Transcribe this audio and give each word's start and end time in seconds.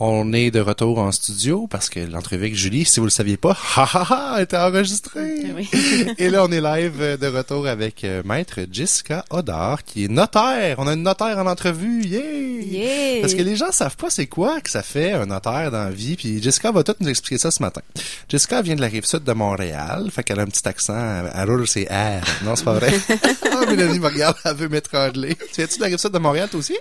On 0.00 0.32
est 0.32 0.52
de 0.52 0.60
retour 0.60 1.00
en 1.00 1.10
studio 1.10 1.66
parce 1.66 1.88
que 1.88 1.98
l'entrevue 1.98 2.44
avec 2.44 2.54
Julie, 2.54 2.84
si 2.84 3.00
vous 3.00 3.06
le 3.06 3.10
saviez 3.10 3.36
pas, 3.36 3.56
ha 3.76 3.82
ha 3.82 4.34
ha, 4.36 4.42
était 4.42 4.56
enregistrée. 4.56 5.46
Oui. 5.56 5.68
Et 6.18 6.30
là, 6.30 6.44
on 6.44 6.52
est 6.52 6.60
live 6.60 7.18
de 7.20 7.26
retour 7.26 7.66
avec 7.66 8.04
euh, 8.04 8.22
Maître 8.24 8.60
Jessica 8.70 9.24
Odar, 9.30 9.82
qui 9.82 10.04
est 10.04 10.08
notaire. 10.08 10.76
On 10.78 10.86
a 10.86 10.92
une 10.92 11.02
notaire 11.02 11.36
en 11.38 11.46
entrevue. 11.46 12.04
Yeah! 12.04 12.20
Yeah! 12.20 13.20
Parce 13.22 13.34
que 13.34 13.42
les 13.42 13.56
gens 13.56 13.72
savent 13.72 13.96
pas 13.96 14.08
c'est 14.08 14.28
quoi 14.28 14.60
que 14.60 14.70
ça 14.70 14.84
fait 14.84 15.12
un 15.12 15.26
notaire 15.26 15.72
dans 15.72 15.84
la 15.84 15.90
vie. 15.90 16.14
Puis 16.14 16.40
Jessica 16.40 16.70
va 16.70 16.84
tout 16.84 16.94
nous 17.00 17.08
expliquer 17.08 17.38
ça 17.38 17.50
ce 17.50 17.60
matin. 17.60 17.82
Jessica 18.28 18.62
vient 18.62 18.76
de 18.76 18.80
la 18.80 18.86
rive 18.86 19.04
sud 19.04 19.24
de 19.24 19.32
Montréal. 19.32 20.10
Fait 20.12 20.22
qu'elle 20.22 20.38
a 20.38 20.42
un 20.42 20.46
petit 20.46 20.68
accent. 20.68 21.24
Elle 21.34 21.50
roule 21.50 21.66
ses 21.66 21.86
R. 21.86 22.22
Non, 22.44 22.54
c'est 22.54 22.64
pas 22.64 22.74
vrai. 22.74 22.92
Ah, 23.50 23.66
Mélanie 23.66 23.98
me 23.98 24.06
regarde, 24.06 24.36
elle 24.44 24.54
veut 24.54 24.68
m'étrangler. 24.68 25.34
Tu 25.34 25.56
viens-tu 25.56 25.78
de 25.78 25.82
la 25.82 25.88
rive 25.88 25.98
sud 25.98 26.12
de 26.12 26.18
Montréal, 26.18 26.48
toi 26.48 26.60
aussi? 26.60 26.76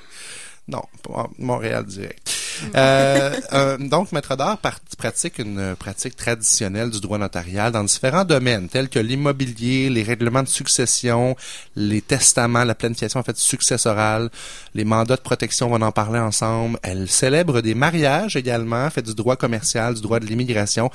Non, 0.68 0.84
pas 1.02 1.30
Montréal 1.40 1.86
direct. 1.86 2.27
Euh, 2.76 3.36
euh, 3.54 3.78
donc, 3.78 4.12
Maître 4.12 4.36
d'art 4.36 4.58
pratique 4.98 5.40
une 5.40 5.76
pratique 5.76 6.16
traditionnelle 6.16 6.90
du 6.90 7.00
droit 7.00 7.18
notarial 7.18 7.72
dans 7.72 7.84
différents 7.84 8.26
domaines, 8.26 8.68
tels 8.70 8.90
que 8.90 9.00
l'immobilier, 9.00 9.90
les 9.90 10.04
règlements 10.04 10.44
de 10.44 10.48
succession, 10.48 11.36
les 11.76 12.02
testaments, 12.02 12.64
la 12.64 12.76
planification 12.76 13.20
en 13.20 13.24
fait 13.24 13.38
successorale, 13.38 14.30
les 14.74 14.86
mandats 14.86 15.16
de 15.16 15.22
protection, 15.22 15.72
on 15.72 15.78
va 15.78 15.86
en 15.86 15.92
parler 15.92 16.20
ensemble. 16.20 16.80
Elle 16.84 17.08
célèbre 17.08 17.62
des 17.62 17.76
mariages 17.76 18.36
également, 18.36 18.90
fait 18.90 19.02
du 19.02 19.14
droit 19.14 19.36
commercial, 19.36 19.94
du 19.94 20.02
droit 20.02 20.20
de 20.20 20.26
l'immigration. 20.26 20.90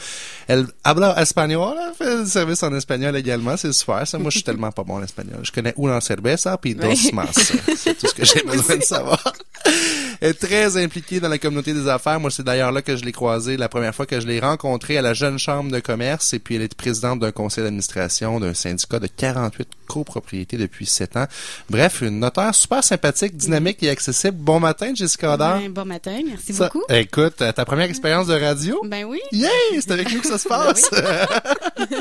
Elle 0.48 0.66
habla 0.84 1.20
espagnol, 1.20 1.76
elle 1.86 1.94
fait 1.94 2.24
du 2.24 2.30
service 2.30 2.62
en 2.62 2.74
espagnol 2.74 3.16
également, 3.16 3.56
c'est 3.56 3.72
super. 3.72 4.06
Ça, 4.06 4.18
moi, 4.18 4.30
je 4.30 4.38
suis 4.38 4.44
tellement 4.44 4.72
pas 4.72 4.82
bon 4.82 4.94
en 4.96 5.02
espagnol. 5.02 5.40
Je 5.42 5.52
connais 5.52 5.74
una 5.76 6.00
cerveza 6.00 6.56
puis 6.58 6.74
dos 6.74 6.88
Oui. 6.88 7.10
mas. 7.12 7.32
C'est 7.76 7.96
tout 7.98 8.08
ce 8.08 8.14
que 8.14 8.24
j'ai 8.24 8.42
besoin 8.46 8.76
de 8.76 8.82
savoir. 8.82 9.32
Est 10.22 10.34
très 10.38 10.76
impliquée 10.82 11.18
dans 11.18 11.28
la 11.28 11.36
communauté 11.38 11.74
des 11.74 11.88
affaires. 11.88 12.20
Moi, 12.20 12.30
c'est 12.30 12.44
d'ailleurs 12.44 12.70
là 12.70 12.80
que 12.80 12.96
je 12.96 13.04
l'ai 13.04 13.10
croisée 13.10 13.56
la 13.56 13.68
première 13.68 13.92
fois 13.92 14.06
que 14.06 14.20
je 14.20 14.26
l'ai 14.26 14.38
rencontrée 14.38 14.96
à 14.96 15.02
la 15.02 15.14
Jeune 15.14 15.36
Chambre 15.36 15.72
de 15.72 15.80
commerce. 15.80 16.32
Et 16.32 16.38
puis, 16.38 16.54
elle 16.54 16.62
est 16.62 16.74
présidente 16.76 17.18
d'un 17.18 17.32
conseil 17.32 17.64
d'administration 17.64 18.38
d'un 18.38 18.54
syndicat 18.54 19.00
de 19.00 19.08
48 19.08 19.68
copropriétés 19.88 20.56
depuis 20.58 20.86
7 20.86 21.16
ans. 21.16 21.26
Bref, 21.68 22.02
une 22.02 22.20
notaire 22.20 22.54
super 22.54 22.84
sympathique, 22.84 23.36
dynamique 23.36 23.82
et 23.82 23.90
accessible. 23.90 24.36
Bon 24.38 24.60
matin, 24.60 24.92
Jessica 24.94 25.34
Odar. 25.34 25.58
Ben, 25.58 25.72
bon 25.72 25.84
matin, 25.84 26.16
merci 26.24 26.54
Ça- 26.54 26.66
beaucoup. 26.72 26.84
Écoute, 26.88 27.36
ta 27.36 27.64
première 27.64 27.88
expérience 27.90 28.28
de 28.28 28.34
radio? 28.40 28.80
Ben 28.86 29.04
oui. 29.04 29.18
Yay! 29.32 29.48
C'est 29.80 29.90
avec 29.90 30.12
nous 30.14 30.20
que 30.20 30.28
ça 30.28 30.38
se 30.38 30.46
passe! 30.48 30.88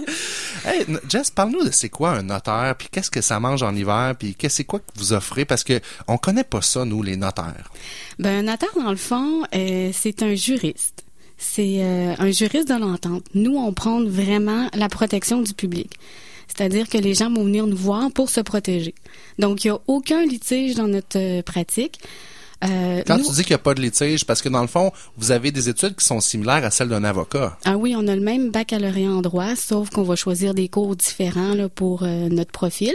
Jess, 1.08 1.32
parle-nous 1.32 1.64
de 1.64 1.72
c'est 1.72 1.90
quoi 1.90 2.12
un 2.12 2.24
notaire, 2.24 2.76
puis 2.78 2.88
qu'est-ce 2.92 3.12
que 3.12 3.22
ça 3.22 3.40
mange 3.40 3.64
en 3.64 3.76
hiver, 3.76 4.16
puis 4.18 4.36
qu'est-ce 4.36 4.58
c'est 4.58 4.64
quoi 4.64 4.80
que 4.80 4.86
vous 4.96 5.14
offrez, 5.14 5.46
parce 5.46 5.64
que 5.64 5.80
on 6.08 6.18
connaît 6.18 6.44
pas 6.44 6.62
ça, 6.62 6.86
nous, 6.86 7.02
les 7.02 7.18
notaires. 7.18 7.72
Ben, 8.20 8.40
un 8.40 8.52
notaire, 8.52 8.74
dans 8.76 8.92
le 8.92 8.98
fond, 8.98 9.44
euh, 9.56 9.92
c'est 9.94 10.24
un 10.24 10.36
juriste. 10.36 11.04
C'est 11.38 11.84
euh, 11.84 12.14
un 12.20 12.32
juriste 12.32 12.68
de 12.68 12.76
l'entente. 12.76 13.24
Nous, 13.34 13.58
on 13.58 13.74
prend 13.74 14.04
vraiment 14.04 14.70
la 14.74 14.90
protection 14.90 15.42
du 15.42 15.54
public. 15.54 15.92
C'est-à-dire 16.48 16.90
que 16.90 16.98
les 16.98 17.14
gens 17.14 17.32
vont 17.32 17.46
venir 17.46 17.66
nous 17.66 17.78
voir 17.78 18.12
pour 18.12 18.30
se 18.30 18.42
protéger. 18.42 18.94
Donc, 19.40 19.64
il 19.64 19.68
n'y 19.68 19.76
a 19.76 19.80
aucun 19.88 20.26
litige 20.26 20.76
dans 20.76 20.88
notre 20.88 21.18
euh, 21.18 21.42
pratique. 21.42 22.00
Euh, 22.64 23.02
Quand 23.08 23.17
nous- 23.17 23.26
tu 23.26 23.31
dis 23.31 23.42
qu'il 23.44 23.52
n'y 23.52 23.56
a 23.56 23.64
pas 23.64 23.73
de 23.73 23.81
litige, 23.81 24.26
parce 24.26 24.42
que 24.42 24.50
dans 24.50 24.62
le 24.62 24.67
fond, 24.67 24.92
vous 25.17 25.31
avez 25.31 25.52
des 25.52 25.70
études 25.70 25.95
qui 25.95 26.06
sont 26.06 26.20
similaires 26.20 26.64
à 26.64 26.72
celles 26.72 26.90
d'un 26.90 27.03
avocat. 27.03 27.58
Ah 27.66 27.78
oui, 27.78 27.95
on 27.98 28.08
a 28.08 28.16
le 28.16 28.22
même 28.22 28.52
baccalauréat 28.52 29.09
en 29.12 29.22
droit, 29.22 29.56
sauf 29.56 29.90
qu'on 29.90 30.03
va 30.03 30.16
choisir 30.16 30.53
des 30.53 30.68
cours 30.68 30.95
différents 30.95 31.53
là, 31.53 31.70
pour 31.70 32.03
euh, 32.03 32.30
notre 32.30 32.52
profil. 32.52 32.94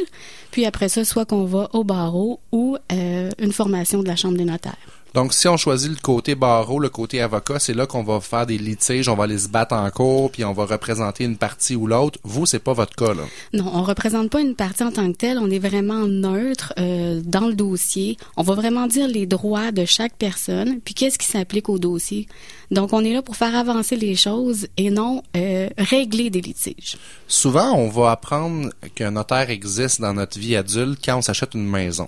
Puis 0.51 0.67
après 0.67 0.89
ça, 0.89 1.05
soit 1.05 1.25
qu'on 1.27 1.45
va 1.45 1.69
au 1.73 1.85
barreau 1.85 2.41
ou 2.53 2.77
euh, 2.93 3.31
une 3.39 3.53
formation 3.53 4.03
de 4.03 4.09
la 4.09 4.17
Chambre 4.17 4.37
des 4.39 4.45
notaires. 4.45 4.77
Donc, 5.17 5.33
si 5.33 5.49
on 5.49 5.57
choisit 5.57 5.89
le 5.89 5.97
côté 5.97 6.35
barreau, 6.35 6.79
le 6.79 6.91
côté 6.91 7.23
avocat, 7.23 7.59
c'est 7.59 7.73
là 7.73 7.87
qu'on 7.87 8.03
va 8.03 8.21
faire 8.21 8.45
des 8.45 8.59
litiges, 8.59 9.09
on 9.09 9.15
va 9.15 9.25
aller 9.25 9.39
se 9.39 9.49
battre 9.49 9.75
en 9.75 9.89
cours, 9.89 10.31
puis 10.31 10.45
on 10.45 10.53
va 10.53 10.67
représenter 10.67 11.25
une 11.25 11.39
partie 11.39 11.75
ou 11.75 11.87
l'autre. 11.87 12.19
Vous, 12.23 12.45
c'est 12.45 12.59
pas 12.59 12.75
votre 12.75 12.95
cas, 12.95 13.15
là. 13.15 13.23
Non, 13.55 13.65
on 13.73 13.83
représente 13.83 14.29
pas 14.29 14.43
une 14.43 14.55
partie 14.55 14.83
en 14.83 14.93
tant 14.93 15.11
que 15.11 15.17
telle. 15.17 15.39
On 15.39 15.51
est 15.51 15.59
vraiment 15.59 16.07
neutre 16.07 16.75
euh, 16.79 17.23
dans 17.25 17.47
le 17.47 17.55
dossier. 17.55 18.19
On 18.37 18.43
va 18.43 18.57
vraiment 18.57 18.87
dire 18.89 19.09
les 19.09 19.25
droits 19.25 19.73
de 19.73 19.87
chaque 19.87 20.13
personne, 20.19 20.81
puis 20.85 20.93
qu'est-ce 20.93 21.19
qui 21.19 21.27
s'applique 21.27 21.71
au 21.71 21.79
dossier. 21.79 22.29
Donc, 22.71 22.93
on 22.93 23.03
est 23.03 23.15
là 23.15 23.23
pour 23.23 23.37
faire 23.37 23.57
avancer 23.57 23.97
les 23.97 24.17
choses 24.17 24.67
et 24.77 24.91
non 24.91 25.23
euh, 25.35 25.71
régler 25.79 26.29
des 26.29 26.43
litiges. 26.43 26.99
Souvent, 27.27 27.73
on 27.73 27.89
va 27.89 28.11
apprendre 28.11 28.69
qu'un 28.95 29.13
notaire 29.13 29.49
existe 29.49 29.99
dans 29.99 30.13
notre 30.13 30.39
vie 30.39 30.57
adulte 30.57 31.01
quand 31.03 31.17
on 31.17 31.23
s'achète 31.23 31.55
une 31.55 31.67
maison. 31.67 32.07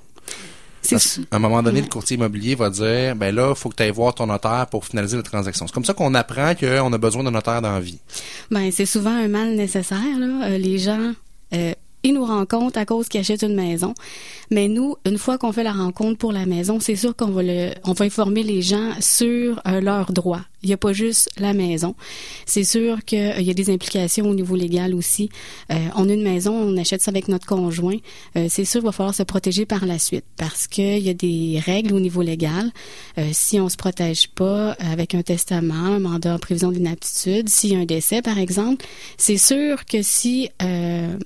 Parce 0.90 1.16
qu'à 1.16 1.36
un 1.36 1.38
moment 1.38 1.62
donné, 1.62 1.80
le 1.80 1.88
courtier 1.88 2.16
immobilier 2.16 2.54
va 2.54 2.70
dire, 2.70 3.16
ben 3.16 3.34
là, 3.34 3.54
faut 3.54 3.68
que 3.68 3.76
tu 3.76 3.82
ailles 3.82 3.90
voir 3.90 4.14
ton 4.14 4.26
notaire 4.26 4.66
pour 4.70 4.84
finaliser 4.84 5.16
la 5.16 5.22
transaction. 5.22 5.66
C'est 5.66 5.72
comme 5.72 5.84
ça 5.84 5.94
qu'on 5.94 6.14
apprend 6.14 6.54
qu'on 6.54 6.92
a 6.92 6.98
besoin 6.98 7.24
d'un 7.24 7.30
notaire 7.30 7.62
dans 7.62 7.72
la 7.72 7.80
vie. 7.80 7.98
Ben, 8.50 8.70
c'est 8.70 8.86
souvent 8.86 9.14
un 9.14 9.28
mal 9.28 9.54
nécessaire. 9.54 10.18
Là. 10.18 10.48
Euh, 10.48 10.58
les 10.58 10.78
gens, 10.78 11.12
euh, 11.54 11.72
ils 12.02 12.14
nous 12.14 12.24
rencontrent 12.24 12.78
à 12.78 12.84
cause 12.84 13.08
qu'ils 13.08 13.20
achètent 13.20 13.42
une 13.42 13.54
maison. 13.54 13.94
Mais 14.50 14.68
nous, 14.68 14.96
une 15.04 15.18
fois 15.18 15.38
qu'on 15.38 15.52
fait 15.52 15.64
la 15.64 15.72
rencontre 15.72 16.18
pour 16.18 16.32
la 16.32 16.46
maison, 16.46 16.80
c'est 16.80 16.96
sûr 16.96 17.14
qu'on 17.14 17.30
va 17.30 17.42
le, 17.42 17.70
on 17.84 17.92
va 17.92 18.04
informer 18.04 18.42
les 18.42 18.62
gens 18.62 18.92
sur 19.00 19.60
euh, 19.66 19.80
leurs 19.80 20.12
droits. 20.12 20.42
Il 20.62 20.66
n'y 20.68 20.72
a 20.72 20.76
pas 20.76 20.92
juste 20.92 21.30
la 21.38 21.54
maison. 21.54 21.94
C'est 22.44 22.64
sûr 22.64 23.04
qu'il 23.04 23.42
y 23.42 23.50
a 23.50 23.54
des 23.54 23.70
implications 23.70 24.28
au 24.28 24.34
niveau 24.34 24.56
légal 24.56 24.92
aussi. 24.94 25.28
Euh, 25.70 25.76
on 25.94 26.08
a 26.08 26.12
une 26.12 26.22
maison, 26.22 26.52
on 26.52 26.76
achète 26.76 27.00
ça 27.00 27.10
avec 27.10 27.28
notre 27.28 27.46
conjoint. 27.46 27.98
Euh, 28.36 28.46
c'est 28.48 28.64
sûr 28.64 28.80
qu'il 28.80 28.86
va 28.86 28.92
falloir 28.92 29.14
se 29.14 29.22
protéger 29.22 29.66
par 29.66 29.86
la 29.86 29.98
suite 30.00 30.24
parce 30.36 30.66
qu'il 30.66 30.98
y 30.98 31.10
a 31.10 31.14
des 31.14 31.60
règles 31.64 31.94
au 31.94 32.00
niveau 32.00 32.22
légal. 32.22 32.72
Euh, 33.18 33.28
si 33.32 33.60
on 33.60 33.68
se 33.68 33.76
protège 33.76 34.28
pas 34.28 34.72
avec 34.72 35.14
un 35.14 35.22
testament, 35.22 35.74
un 35.74 36.00
mandat 36.00 36.34
en 36.34 36.38
prévision 36.38 36.72
d'inaptitude, 36.72 37.48
s'il 37.48 37.72
y 37.72 37.76
a 37.76 37.78
un 37.78 37.84
décès, 37.84 38.20
par 38.20 38.38
exemple, 38.38 38.84
c'est 39.16 39.38
sûr 39.38 39.84
que 39.84 40.02
si 40.02 40.50
euh, 40.62 41.16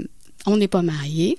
on 0.47 0.57
n'est 0.57 0.69
pas 0.69 0.83
marié, 0.83 1.39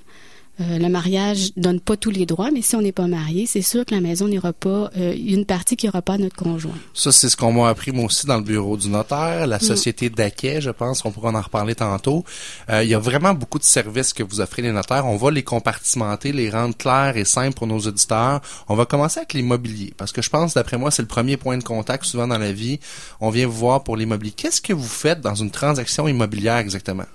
euh, 0.62 0.78
le 0.78 0.88
mariage 0.88 1.50
donne 1.58 1.80
pas 1.80 1.98
tous 1.98 2.12
les 2.12 2.28
droits, 2.28 2.52
mais 2.52 2.62
si 2.62 2.76
on 2.76 2.82
n'est 2.82 2.92
pas 2.92 3.08
marié, 3.08 3.48
c'est 3.48 3.64
sûr 3.64 3.86
que 3.86 3.96
la 3.96 4.02
maison 4.02 4.28
n'ira 4.28 4.54
pas, 4.54 4.92
euh, 4.98 5.14
il 5.16 5.32
y 5.32 5.34
a 5.34 5.38
une 5.38 5.46
partie 5.46 5.76
qui 5.76 5.88
n'ira 5.88 6.04
pas 6.04 6.14
à 6.14 6.18
notre 6.20 6.36
conjoint. 6.36 6.76
Ça, 6.94 7.12
c'est 7.12 7.28
ce 7.28 7.36
qu'on 7.36 7.52
m'a 7.52 7.70
appris 7.70 7.92
moi 7.92 8.06
aussi 8.06 8.28
dans 8.28 8.38
le 8.38 8.44
bureau 8.44 8.78
du 8.78 8.88
notaire, 8.88 9.48
la 9.48 9.58
société 9.58 10.12
d'Aquet, 10.12 10.62
je 10.62 10.70
pense 10.70 11.02
qu'on 11.02 11.12
pourra 11.12 11.32
en 11.32 11.42
reparler 11.42 11.74
tantôt. 11.74 12.24
Euh, 12.70 12.84
il 12.84 12.90
y 12.90 12.94
a 12.94 13.00
vraiment 13.00 13.34
beaucoup 13.34 13.58
de 13.58 13.64
services 13.64 14.14
que 14.14 14.22
vous 14.22 14.42
offrez 14.42 14.62
les 14.62 14.72
notaires. 14.72 15.08
On 15.08 15.18
va 15.18 15.32
les 15.32 15.42
compartimenter, 15.42 16.32
les 16.32 16.52
rendre 16.52 16.78
clairs 16.78 17.18
et 17.18 17.26
simples 17.26 17.56
pour 17.56 17.66
nos 17.66 17.80
auditeurs. 17.80 18.40
On 18.70 18.76
va 18.76 18.86
commencer 18.86 19.22
avec 19.22 19.34
l'immobilier, 19.34 19.92
parce 19.98 20.12
que 20.12 20.22
je 20.22 20.30
pense, 20.30 20.54
d'après 20.54 20.78
moi, 20.78 20.92
c'est 20.92 21.02
le 21.02 21.08
premier 21.08 21.36
point 21.36 21.58
de 21.58 21.64
contact 21.64 22.06
souvent 22.06 22.28
dans 22.28 22.38
la 22.38 22.52
vie. 22.52 22.80
On 23.22 23.32
vient 23.32 23.48
vous 23.48 23.58
voir 23.58 23.84
pour 23.84 23.98
l'immobilier. 23.98 24.34
Qu'est-ce 24.38 24.62
que 24.62 24.74
vous 24.74 24.84
faites 24.84 25.20
dans 25.20 25.34
une 25.34 25.50
transaction 25.50 26.08
immobilière 26.08 26.58
exactement? 26.58 27.06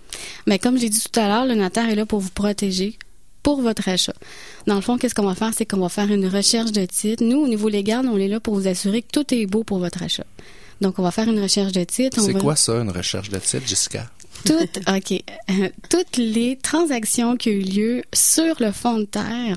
Mais 0.47 0.59
comme 0.59 0.79
j'ai 0.79 0.89
dit 0.89 1.01
tout 1.01 1.21
à 1.21 1.29
l'heure, 1.29 1.47
le 1.47 1.55
notaire 1.55 1.89
est 1.89 1.95
là 1.95 2.07
pour 2.07 2.21
vous 2.21 2.31
protéger 2.31 2.99
pour 3.43 3.61
votre 3.63 3.89
achat. 3.89 4.13
Dans 4.67 4.75
le 4.75 4.81
fond, 4.81 4.99
qu'est-ce 4.99 5.15
qu'on 5.15 5.25
va 5.27 5.35
faire? 5.35 5.53
C'est 5.57 5.65
qu'on 5.65 5.81
va 5.81 5.89
faire 5.89 6.11
une 6.13 6.27
recherche 6.27 6.73
de 6.73 6.85
titre. 6.85 7.25
Nous, 7.25 7.39
au 7.39 7.49
niveau 7.49 7.69
légal, 7.69 8.07
on 8.07 8.19
est 8.19 8.29
là 8.29 8.41
pour 8.41 8.55
vous 8.55 8.67
assurer 8.67 9.03
que 9.03 9.09
tout 9.13 9.33
est 9.35 9.47
beau 9.47 9.65
pour 9.65 9.79
votre 9.79 10.03
achat. 10.03 10.27
Donc, 10.81 10.99
on 10.99 11.03
va 11.03 11.11
faire 11.11 11.29
une 11.29 11.41
recherche 11.41 11.73
de 11.73 11.85
titre. 11.85 12.21
C'est 12.21 12.33
va- 12.33 12.41
quoi 12.41 12.57
ça, 12.57 12.75
une 12.75 12.91
recherche 12.91 13.31
de 13.31 13.39
titre, 13.39 13.67
Jessica? 13.67 14.11
toutes, 14.45 14.79
OK. 14.89 15.23
Euh, 15.51 15.69
toutes 15.91 16.17
les 16.17 16.57
transactions 16.57 17.37
qui 17.37 17.49
ont 17.49 17.53
eu 17.53 17.61
lieu 17.61 18.03
sur 18.13 18.55
le 18.61 18.73
fond 18.73 18.99
de 18.99 19.05
terre 19.05 19.57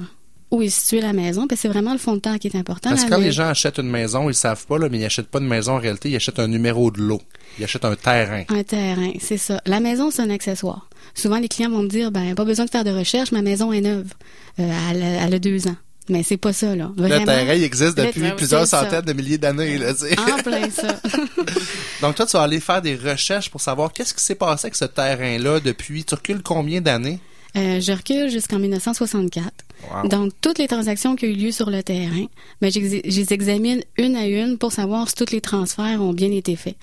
où 0.52 0.62
est 0.62 0.70
située 0.70 1.02
la 1.02 1.14
maison, 1.14 1.48
que 1.48 1.56
c'est 1.56 1.68
vraiment 1.70 1.94
le 1.94 1.98
fond 1.98 2.14
de 2.16 2.20
terre 2.20 2.38
qui 2.38 2.48
est 2.48 2.56
important. 2.58 2.90
Parce 2.90 3.06
que 3.06 3.10
quand 3.10 3.18
les 3.18 3.32
gens 3.32 3.48
achètent 3.48 3.80
une 3.80 3.90
maison, 3.90 4.30
ils 4.30 4.36
savent 4.36 4.66
pas, 4.68 4.78
là, 4.78 4.90
mais 4.90 5.00
ils 5.00 5.06
achètent 5.06 5.28
pas 5.30 5.40
une 5.40 5.48
maison 5.48 5.74
en 5.74 5.80
réalité, 5.80 6.10
ils 6.10 6.16
achètent 6.18 6.40
un 6.40 6.48
numéro 6.48 6.92
de 6.92 7.00
lot. 7.02 7.22
Ils 7.58 7.64
achètent 7.64 7.86
un 7.86 7.96
terrain. 7.96 8.44
Un 8.50 8.64
terrain, 8.64 9.12
c'est 9.20 9.38
ça. 9.38 9.62
La 9.66 9.80
maison, 9.80 10.12
c'est 10.12 10.22
un 10.22 10.30
accessoire. 10.30 10.90
Souvent, 11.16 11.38
les 11.40 11.48
clients 11.48 11.70
vont 11.72 11.84
me 11.84 11.88
dire, 11.90 12.12
ben, 12.12 12.36
pas 12.36 12.46
besoin 12.46 12.66
de 12.66 12.70
faire 12.70 12.84
de 12.84 12.92
recherche, 12.92 13.32
ma 13.32 13.42
maison 13.42 13.72
est 13.72 13.82
neuve. 13.82 14.14
Euh, 14.60 14.72
elle, 14.92 15.02
a- 15.04 15.26
elle 15.26 15.34
a 15.34 15.40
deux 15.40 15.68
ans. 15.68 15.76
Mais 16.10 16.24
c'est 16.24 16.36
pas 16.38 16.52
ça, 16.52 16.76
là. 16.76 16.92
Le 16.98 17.08
terrain, 17.24 17.54
il 17.54 17.64
existe 17.64 17.96
depuis 17.98 18.22
terrain, 18.22 18.36
plusieurs 18.36 18.68
ça. 18.68 18.82
centaines 18.82 19.06
de 19.06 19.14
milliers 19.14 19.38
d'années, 19.38 19.78
là, 19.78 19.94
tu 19.94 20.00
sais. 20.02 20.16
En 20.20 20.42
plein 20.42 20.70
ça. 20.70 21.00
Donc, 22.02 22.16
toi, 22.16 22.26
tu 22.26 22.36
vas 22.36 22.44
aller 22.44 22.60
faire 22.60 22.82
des 22.82 22.96
recherches 22.96 23.50
pour 23.50 23.62
savoir 23.62 23.94
qu'est-ce 23.94 24.14
qui 24.14 24.24
s'est 24.24 24.36
passé 24.36 24.66
avec 24.66 24.76
ce 24.76 24.86
terrain-là 24.86 25.60
depuis, 25.60 26.04
tu 26.04 26.16
recules 26.16 26.42
combien 26.42 26.82
d'années? 26.82 27.20
Euh, 27.58 27.80
je 27.82 27.92
recule 27.92 28.30
jusqu'en 28.30 28.60
1964. 28.60 29.52
Wow. 29.92 30.08
Donc, 30.08 30.32
toutes 30.42 30.58
les 30.58 30.68
transactions 30.68 31.16
qui 31.16 31.26
ont 31.26 31.30
eu 31.30 31.34
lieu 31.34 31.52
sur 31.52 31.70
le 31.70 31.84
terrain, 31.84 32.26
ben, 32.62 32.72
je 32.72 32.80
les 32.80 33.34
examine 33.34 33.82
une 33.98 34.16
à 34.16 34.28
une 34.28 34.58
pour 34.58 34.72
savoir 34.72 35.10
si 35.10 35.16
tous 35.16 35.32
les 35.32 35.42
transferts 35.42 36.02
ont 36.02 36.14
bien 36.14 36.32
été 36.32 36.56
faits 36.56 36.76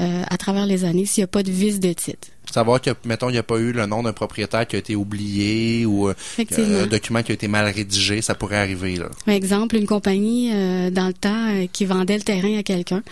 euh, 0.00 0.22
à 0.28 0.36
travers 0.36 0.66
les 0.66 0.84
années, 0.84 1.06
s'il 1.06 1.22
n'y 1.22 1.24
a 1.24 1.28
pas 1.28 1.42
de 1.42 1.50
vice 1.50 1.78
de 1.80 1.92
titre. 1.92 2.28
Savoir 2.50 2.80
que, 2.80 2.90
mettons, 3.04 3.28
il 3.28 3.32
n'y 3.32 3.38
a 3.38 3.44
pas 3.44 3.58
eu 3.58 3.70
le 3.70 3.86
nom 3.86 4.02
d'un 4.02 4.12
propriétaire 4.12 4.66
qui 4.66 4.74
a 4.74 4.78
été 4.80 4.96
oublié 4.96 5.86
ou 5.86 6.08
euh, 6.08 6.14
Effectivement. 6.32 6.78
un 6.80 6.86
document 6.88 7.22
qui 7.22 7.30
a 7.30 7.34
été 7.34 7.46
mal 7.46 7.66
rédigé, 7.72 8.22
ça 8.22 8.34
pourrait 8.34 8.56
arriver, 8.56 8.96
là. 8.96 9.08
Par 9.24 9.34
exemple, 9.34 9.76
une 9.76 9.86
compagnie 9.86 10.50
euh, 10.52 10.90
dans 10.90 11.06
le 11.06 11.12
temps 11.12 11.48
euh, 11.50 11.66
qui 11.72 11.84
vendait 11.84 12.16
le 12.16 12.24
terrain 12.24 12.58
à 12.58 12.64
quelqu'un, 12.64 13.02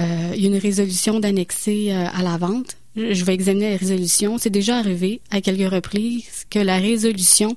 euh, 0.00 0.32
il 0.34 0.42
y 0.42 0.46
a 0.46 0.48
une 0.48 0.56
résolution 0.58 1.20
d'annexer 1.20 1.92
euh, 1.92 2.06
à 2.12 2.22
la 2.22 2.36
vente. 2.36 2.76
Je 2.96 3.24
vais 3.24 3.34
examiner 3.34 3.70
la 3.72 3.76
résolution. 3.76 4.38
C'est 4.38 4.50
déjà 4.50 4.76
arrivé 4.76 5.20
à 5.30 5.40
quelques 5.40 5.70
reprises 5.70 6.44
que 6.50 6.58
la 6.58 6.78
résolution 6.78 7.56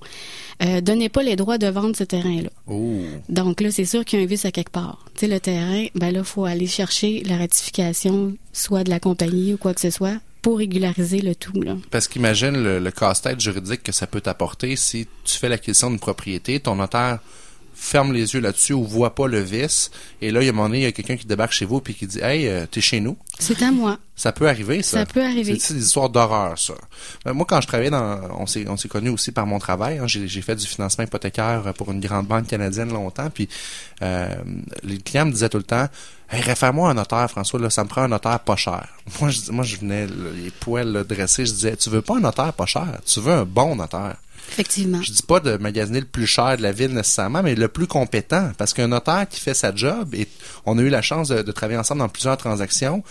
euh, 0.62 0.82
donnait 0.82 1.10
pas 1.10 1.24
les 1.24 1.36
droits 1.36 1.58
de 1.58 1.68
vendre 1.68 1.96
ce 1.96 2.04
terrain-là. 2.04 2.50
Oh. 2.68 3.02
Donc 3.30 3.62
là, 3.62 3.72
c'est 3.72 3.86
sûr 3.86 4.06
qu'il 4.06 4.20
y 4.20 4.22
a 4.22 4.26
un 4.26 4.28
vice 4.28 4.46
à 4.46 4.52
quelque 4.52 4.72
part. 4.72 5.06
Tu 5.16 5.22
sais, 5.22 5.28
le 5.28 5.40
terrain, 5.40 5.86
ben 5.96 6.12
là, 6.12 6.24
faut 6.24 6.46
aller 6.46 6.68
chercher 6.68 7.24
la 7.26 7.38
ratification, 7.38 8.34
soit 8.52 8.84
de 8.84 8.90
la 8.90 9.00
compagnie 9.00 9.54
ou 9.54 9.58
quoi 9.58 9.74
que 9.74 9.82
ce 9.82 9.90
soit, 9.90 10.20
pour 10.42 10.58
régulariser 10.58 11.22
le 11.22 11.36
tout. 11.36 11.62
Là. 11.62 11.78
Parce 11.90 12.08
qu'imagine 12.08 12.62
le, 12.62 12.80
le 12.80 12.92
casse-tête 12.92 13.40
juridique 13.40 13.82
que 13.82 13.92
ça 13.92 14.08
peut 14.08 14.22
t'apporter 14.22 14.76
si 14.76 15.08
tu 15.24 15.38
fais 15.38 15.50
l'acquisition 15.50 15.90
d'une 15.90 16.00
propriété, 16.00 16.60
ton 16.60 16.76
notaire 16.76 17.20
ferme 17.74 18.14
les 18.14 18.34
yeux 18.34 18.40
là-dessus 18.40 18.74
ou 18.74 18.84
voit 18.84 19.16
pas 19.16 19.28
le 19.28 19.40
vice. 19.40 19.92
Et 20.22 20.32
là, 20.32 20.42
il 20.42 20.46
y 20.46 20.48
a 20.48 20.52
un 20.52 20.56
moment 20.56 20.68
donné, 20.68 20.80
il 20.80 20.84
y 20.84 20.88
a 20.88 20.92
quelqu'un 20.92 21.18
qui 21.18 21.26
débarque 21.26 21.52
chez 21.52 21.66
vous 21.66 21.82
puis 21.82 21.94
qui 21.94 22.08
dit 22.08 22.20
Hey, 22.20 22.48
euh, 22.48 22.66
t'es 22.70 22.82
chez 22.82 23.00
nous. 23.00 23.18
C'est 23.40 23.62
à 23.62 23.72
moi. 23.72 23.98
Ça 24.16 24.32
peut 24.32 24.48
arriver, 24.48 24.84
ça. 24.84 25.00
Ça 25.00 25.06
peut 25.06 25.24
arriver. 25.24 25.58
C'est 25.60 25.74
des 25.74 25.84
histoires 25.84 26.10
d'horreur, 26.10 26.58
ça? 26.58 26.76
Ben, 27.26 27.34
moi, 27.34 27.46
quand 27.50 27.60
je 27.62 27.68
travaillais 27.68 27.90
dans, 27.90 28.20
on 28.38 28.46
s'est, 28.46 28.68
on 28.68 28.78
s'est 28.78 28.88
connus 28.88 29.10
aussi 29.10 29.32
par 29.32 29.46
mon 29.48 29.58
travail. 29.58 29.98
hein. 29.98 30.08
j'ai, 30.08 30.42
fait 30.42 30.56
du 30.56 30.68
financement 30.68 31.04
hypothécaire 31.04 31.74
pour 31.78 31.92
une 31.92 32.00
grande 32.00 32.28
banque 32.28 32.48
canadienne 32.48 32.94
longtemps. 32.94 33.30
Puis 33.32 33.50
euh, 34.02 34.28
les 34.84 35.00
clients 35.00 35.26
me 35.26 35.32
disaient 35.32 35.50
tout 35.50 35.58
le 35.58 35.64
temps, 35.64 35.88
hey, 36.32 36.42
réfère-moi 36.42 36.92
un 36.92 36.94
notaire, 36.94 37.30
François. 37.30 37.60
Là, 37.60 37.70
ça 37.72 37.84
me 37.84 37.90
prend 37.90 38.04
un 38.04 38.08
notaire 38.08 38.40
pas 38.40 38.56
cher. 38.56 38.88
Moi, 39.20 39.30
je, 39.32 39.52
moi, 39.52 39.64
je 39.66 39.78
venais 39.78 40.06
les 40.08 40.52
poils 40.52 40.92
là, 40.92 41.04
dressés. 41.04 41.46
Je 41.46 41.52
disais, 41.54 41.76
tu 41.76 41.90
veux 41.90 42.02
pas 42.02 42.18
un 42.18 42.22
notaire 42.22 42.54
pas 42.54 42.66
cher? 42.68 43.00
Tu 43.06 43.20
veux 43.20 43.34
un 43.34 43.46
bon 43.46 43.76
notaire. 43.76 44.16
Effectivement. 44.50 45.02
Je 45.02 45.12
dis 45.12 45.24
pas 45.24 45.40
de 45.40 45.58
magasiner 45.58 46.00
le 46.00 46.06
plus 46.06 46.28
cher 46.28 46.58
de 46.58 46.62
la 46.62 46.72
ville 46.72 46.94
nécessairement, 46.94 47.42
mais 47.42 47.56
le 47.56 47.68
plus 47.68 47.88
compétent. 47.88 48.52
Parce 48.58 48.74
qu'un 48.74 48.88
notaire 48.88 49.28
qui 49.30 49.40
fait 49.40 49.54
sa 49.54 49.74
job, 49.74 50.14
et 50.14 50.28
on 50.66 50.78
a 50.78 50.82
eu 50.82 50.90
la 50.90 51.02
chance 51.02 51.30
de, 51.30 51.52
travailler 51.52 51.80
ensemble 51.80 52.00
dans 52.00 52.10
plusieurs 52.10 52.38
transactions, 52.38 53.04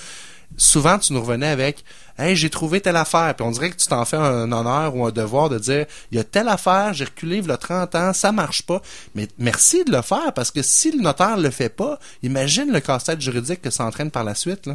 souvent 0.57 0.99
tu 0.99 1.13
nous 1.13 1.21
revenais 1.21 1.49
avec 1.49 1.85
Hey, 2.19 2.37
j'ai 2.37 2.51
trouvé 2.51 2.83
telle 2.83 2.97
affaire. 2.97 3.35
Puis 3.35 3.45
on 3.45 3.51
dirait 3.51 3.71
que 3.71 3.77
tu 3.77 3.87
t'en 3.87 4.05
fais 4.05 4.19
un 4.19 4.53
honneur 4.53 4.95
ou 4.95 5.07
un 5.07 5.11
devoir 5.11 5.49
de 5.49 5.59
dire 5.59 5.87
il 6.11 6.19
y 6.19 6.21
a 6.21 6.25
telle 6.25 6.49
affaire, 6.49 6.93
j'ai 6.93 7.07
reculé 7.07 7.39
il 7.39 7.47
y 7.47 7.51
a 7.51 7.57
30 7.57 7.95
ans, 7.95 8.13
ça 8.13 8.33
marche 8.33 8.63
pas. 8.63 8.83
Mais 9.15 9.29
merci 9.39 9.83
de 9.85 9.93
le 9.93 10.03
faire 10.03 10.33
parce 10.35 10.51
que 10.51 10.61
si 10.63 10.93
le 10.93 11.01
notaire 11.01 11.39
le 11.39 11.51
fait 11.51 11.71
pas, 11.71 11.99
imagine 12.23 12.71
le 12.71 12.81
casse-tête 12.81 13.21
juridique 13.21 13.63
que 13.63 13.71
ça 13.71 13.85
entraîne 13.85 14.11
par 14.11 14.25
la 14.25 14.35
suite. 14.35 14.69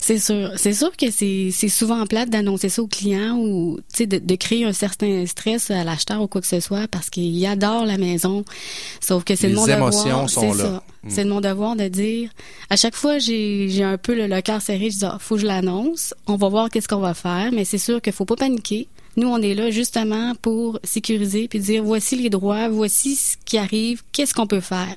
C'est 0.00 0.18
sûr. 0.18 0.52
C'est 0.56 0.72
sûr 0.72 0.96
que 0.96 1.10
c'est 1.10 1.50
souvent 1.68 2.06
plate 2.06 2.30
d'annoncer 2.30 2.68
ça 2.68 2.82
au 2.82 2.86
client 2.86 3.36
ou 3.36 3.78
tu 3.92 3.98
sais 3.98 4.06
de, 4.06 4.18
de 4.18 4.34
créer 4.36 4.64
un 4.64 4.72
certain 4.72 5.26
stress 5.26 5.70
à 5.70 5.84
l'acheteur 5.84 6.20
ou 6.22 6.26
quoi 6.28 6.40
que 6.40 6.46
ce 6.46 6.60
soit 6.60 6.88
parce 6.88 7.10
qu'il 7.10 7.44
adore 7.46 7.84
la 7.86 7.98
maison. 7.98 8.44
Sauf 9.00 9.24
que 9.24 9.34
c'est 9.36 9.48
de 9.48 9.52
Les 9.54 9.58
mon 9.60 9.66
émotions 9.66 10.04
devoir. 10.24 10.30
sont 10.30 10.52
c'est 10.52 10.58
ça. 10.58 10.82
Mm. 11.02 11.10
C'est 11.10 11.24
de 11.24 11.30
mon 11.30 11.40
devoir 11.40 11.76
de 11.76 11.88
dire. 11.88 12.30
À 12.68 12.76
chaque 12.76 12.94
fois, 12.94 13.18
j'ai 13.18 13.68
j'ai 13.68 13.84
un 13.84 13.98
peu 13.98 14.14
le, 14.14 14.26
le 14.26 14.40
cœur 14.42 14.60
serré. 14.62 14.90
Je 14.90 14.98
dis 14.98 15.04
ah, 15.04 15.18
faut 15.20 15.34
que 15.36 15.42
je 15.42 15.46
l'annonce. 15.46 16.14
On 16.26 16.36
va 16.36 16.48
voir 16.48 16.70
qu'est-ce 16.70 16.88
qu'on 16.88 16.98
va 17.00 17.14
faire, 17.14 17.50
mais 17.52 17.64
c'est 17.64 17.78
sûr 17.78 18.00
qu'il 18.02 18.12
faut 18.12 18.24
pas 18.26 18.36
paniquer. 18.36 18.88
Nous, 19.16 19.26
on 19.28 19.42
est 19.42 19.54
là 19.54 19.70
justement 19.70 20.34
pour 20.40 20.78
sécuriser 20.84 21.48
puis 21.48 21.58
dire 21.58 21.82
voici 21.82 22.14
les 22.16 22.30
droits, 22.30 22.68
voici 22.68 23.16
ce 23.16 23.36
qui 23.44 23.58
arrive, 23.58 24.02
qu'est-ce 24.12 24.32
qu'on 24.34 24.46
peut 24.46 24.60
faire. 24.60 24.94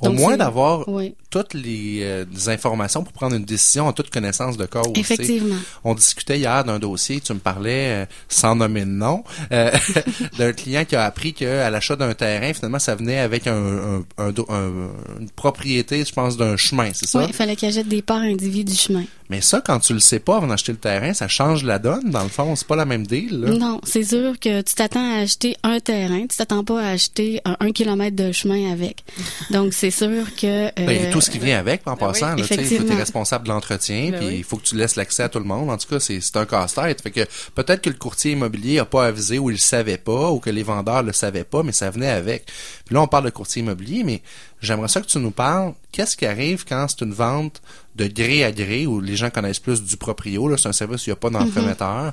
Au 0.00 0.06
Donc, 0.08 0.18
moins 0.18 0.36
d'avoir 0.36 0.86
Oui, 0.88 1.14
toutes 1.30 1.54
les, 1.54 2.00
euh, 2.02 2.24
informations 2.48 3.02
pour 3.02 3.12
prendre 3.14 3.34
une 3.34 3.44
décision 3.46 3.86
en 3.86 3.92
toute 3.92 4.10
connaissance 4.10 4.56
de 4.58 4.66
cause. 4.66 4.88
effectivement. 4.94 5.56
On 5.84 5.94
discutait 5.94 6.38
hier 6.38 6.64
d'un 6.64 6.78
dossier, 6.78 7.20
tu 7.20 7.32
me 7.32 7.38
parlais, 7.38 8.02
euh, 8.02 8.06
sans 8.28 8.54
nommer 8.54 8.80
de 8.82 8.90
nom, 8.90 9.24
euh, 9.52 9.70
d'un 10.38 10.52
client 10.52 10.84
qui 10.84 10.96
a 10.96 11.04
appris 11.04 11.32
qu'à 11.32 11.70
l'achat 11.70 11.96
d'un 11.96 12.12
terrain, 12.14 12.52
finalement, 12.52 12.78
ça 12.78 12.94
venait 12.94 13.18
avec 13.20 13.46
un, 13.46 13.54
un- 13.56 14.04
un 14.18 14.32
do- 14.32 14.46
un- 14.50 14.90
une 15.20 15.30
propriété, 15.30 16.04
je 16.04 16.12
pense, 16.12 16.36
d'un 16.36 16.56
chemin, 16.56 16.90
c'est 16.92 17.06
ça? 17.08 17.18
Oui, 17.20 17.24
il 17.28 17.34
fallait 17.34 17.56
qu'il 17.56 17.68
achète 17.68 17.88
des 17.88 18.02
parts 18.02 18.18
individuelles 18.18 18.66
du 18.66 18.74
chemin. 18.78 19.04
Mais 19.28 19.40
ça, 19.40 19.60
quand 19.64 19.80
tu 19.80 19.92
le 19.92 20.00
sais 20.00 20.20
pas 20.20 20.36
avant 20.36 20.46
d'acheter 20.46 20.72
le 20.72 20.78
terrain, 20.78 21.12
ça 21.14 21.28
change 21.28 21.64
la 21.64 21.78
donne. 21.78 22.10
Dans 22.10 22.22
le 22.22 22.28
fond, 22.28 22.54
c'est 22.56 22.66
pas 22.66 22.76
la 22.76 22.84
même 22.84 23.06
deal. 23.06 23.40
Là. 23.40 23.50
Non, 23.50 23.80
c'est 23.84 24.04
sûr 24.04 24.38
que 24.38 24.62
tu 24.62 24.74
t'attends 24.74 25.16
à 25.16 25.20
acheter 25.20 25.56
un 25.62 25.80
terrain, 25.80 26.22
tu 26.26 26.36
t'attends 26.36 26.64
pas 26.64 26.82
à 26.82 26.90
acheter 26.90 27.40
un, 27.44 27.56
un 27.60 27.72
kilomètre 27.72 28.16
de 28.16 28.32
chemin 28.32 28.72
avec. 28.72 29.04
Donc 29.50 29.72
c'est 29.72 29.90
sûr 29.90 30.24
que. 30.36 30.74
Ben, 30.76 31.06
euh, 31.06 31.12
tout 31.12 31.20
ce 31.20 31.30
qui 31.30 31.38
vient 31.38 31.58
avec, 31.58 31.82
en 31.86 31.92
ben 31.92 32.06
passant, 32.06 32.34
oui, 32.34 32.42
là, 32.42 32.46
tu 32.46 32.54
sais, 32.54 32.54
il 32.54 32.56
faut 32.56 32.62
effectivement. 32.62 32.92
être 32.92 32.98
responsable 32.98 33.44
de 33.44 33.48
l'entretien, 33.52 34.10
Ben 34.10 34.18
puis 34.18 34.26
oui. 34.28 34.34
il 34.38 34.44
faut 34.44 34.56
que 34.56 34.64
tu 34.64 34.76
laisses 34.76 34.96
l'accès 34.96 35.24
à 35.24 35.28
tout 35.28 35.38
le 35.38 35.44
monde. 35.44 35.70
En 35.70 35.76
tout 35.76 35.88
cas, 35.88 36.00
c'est 36.00 36.20
c'est 36.20 36.36
un 36.36 36.46
casse-tête. 36.46 37.02
Fait 37.02 37.10
que 37.10 37.26
peut-être 37.54 37.82
que 37.82 37.90
le 37.90 37.96
courtier 37.96 38.32
immobilier 38.32 38.78
a 38.78 38.84
pas 38.84 39.06
avisé 39.06 39.38
ou 39.38 39.50
il 39.50 39.54
le 39.54 39.58
savait 39.58 39.98
pas, 39.98 40.30
ou 40.30 40.40
que 40.40 40.50
les 40.50 40.62
vendeurs 40.62 41.02
le 41.02 41.12
savaient 41.12 41.44
pas, 41.44 41.62
mais 41.62 41.72
ça 41.72 41.90
venait 41.90 42.08
avec. 42.10 42.46
Puis 42.84 42.94
là, 42.94 43.02
on 43.02 43.08
parle 43.08 43.24
de 43.24 43.30
courtier 43.30 43.62
immobilier, 43.62 44.04
mais 44.04 44.22
j'aimerais 44.60 44.88
ça 44.88 45.00
que 45.00 45.06
tu 45.06 45.18
nous 45.18 45.30
parles. 45.30 45.74
Qu'est-ce 45.92 46.16
qui 46.16 46.26
arrive 46.26 46.64
quand 46.64 46.86
c'est 46.88 47.04
une 47.04 47.12
vente 47.12 47.62
de 47.96 48.06
gré 48.06 48.44
à 48.44 48.52
gré, 48.52 48.86
où 48.86 49.00
les 49.00 49.16
gens 49.16 49.30
connaissent 49.30 49.58
plus 49.58 49.82
du 49.82 49.96
proprio, 49.96 50.56
c'est 50.56 50.68
un 50.68 50.72
service 50.72 51.02
où 51.02 51.10
il 51.10 51.10
n'y 51.10 51.14
a 51.14 51.16
pas 51.16 51.30
d'entremetteur. 51.30 52.12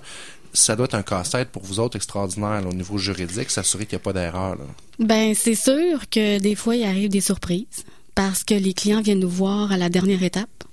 Ça 0.53 0.75
doit 0.75 0.85
être 0.85 0.95
un 0.95 1.03
casse-tête 1.03 1.50
pour 1.50 1.63
vous 1.63 1.80
autres 1.80 1.95
extraordinaire 1.95 2.62
au 2.69 2.74
niveau 2.74 2.97
juridique, 2.97 3.50
s'assurer 3.50 3.85
qu'il 3.85 3.97
n'y 3.97 4.01
a 4.01 4.03
pas 4.03 4.13
d'erreur. 4.13 4.57
Ben 5.00 5.33
c'est 5.35 5.56
sûr 5.56 6.07
que 6.09 6.39
des 6.39 6.56
fois 6.56 6.75
il 6.75 6.83
arrive 6.83 7.09
des 7.09 7.21
surprises 7.21 7.85
parce 8.13 8.44
que 8.44 8.53
les 8.53 8.74
clients 8.74 9.01
viennent 9.01 9.19
nous 9.19 9.30
voir 9.30 9.71
à 9.71 9.77
la 9.77 9.89
dernière 9.89 10.21
étape. 10.21 10.63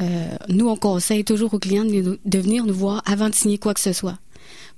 Euh, 0.00 0.28
nous 0.48 0.68
on 0.68 0.76
conseille 0.76 1.24
toujours 1.24 1.54
aux 1.54 1.60
clients 1.60 1.84
de 1.84 2.38
venir 2.38 2.64
nous 2.64 2.74
voir 2.74 3.02
avant 3.06 3.28
de 3.28 3.34
signer 3.34 3.58
quoi 3.58 3.72
que 3.72 3.80
ce 3.80 3.92
soit. 3.92 4.18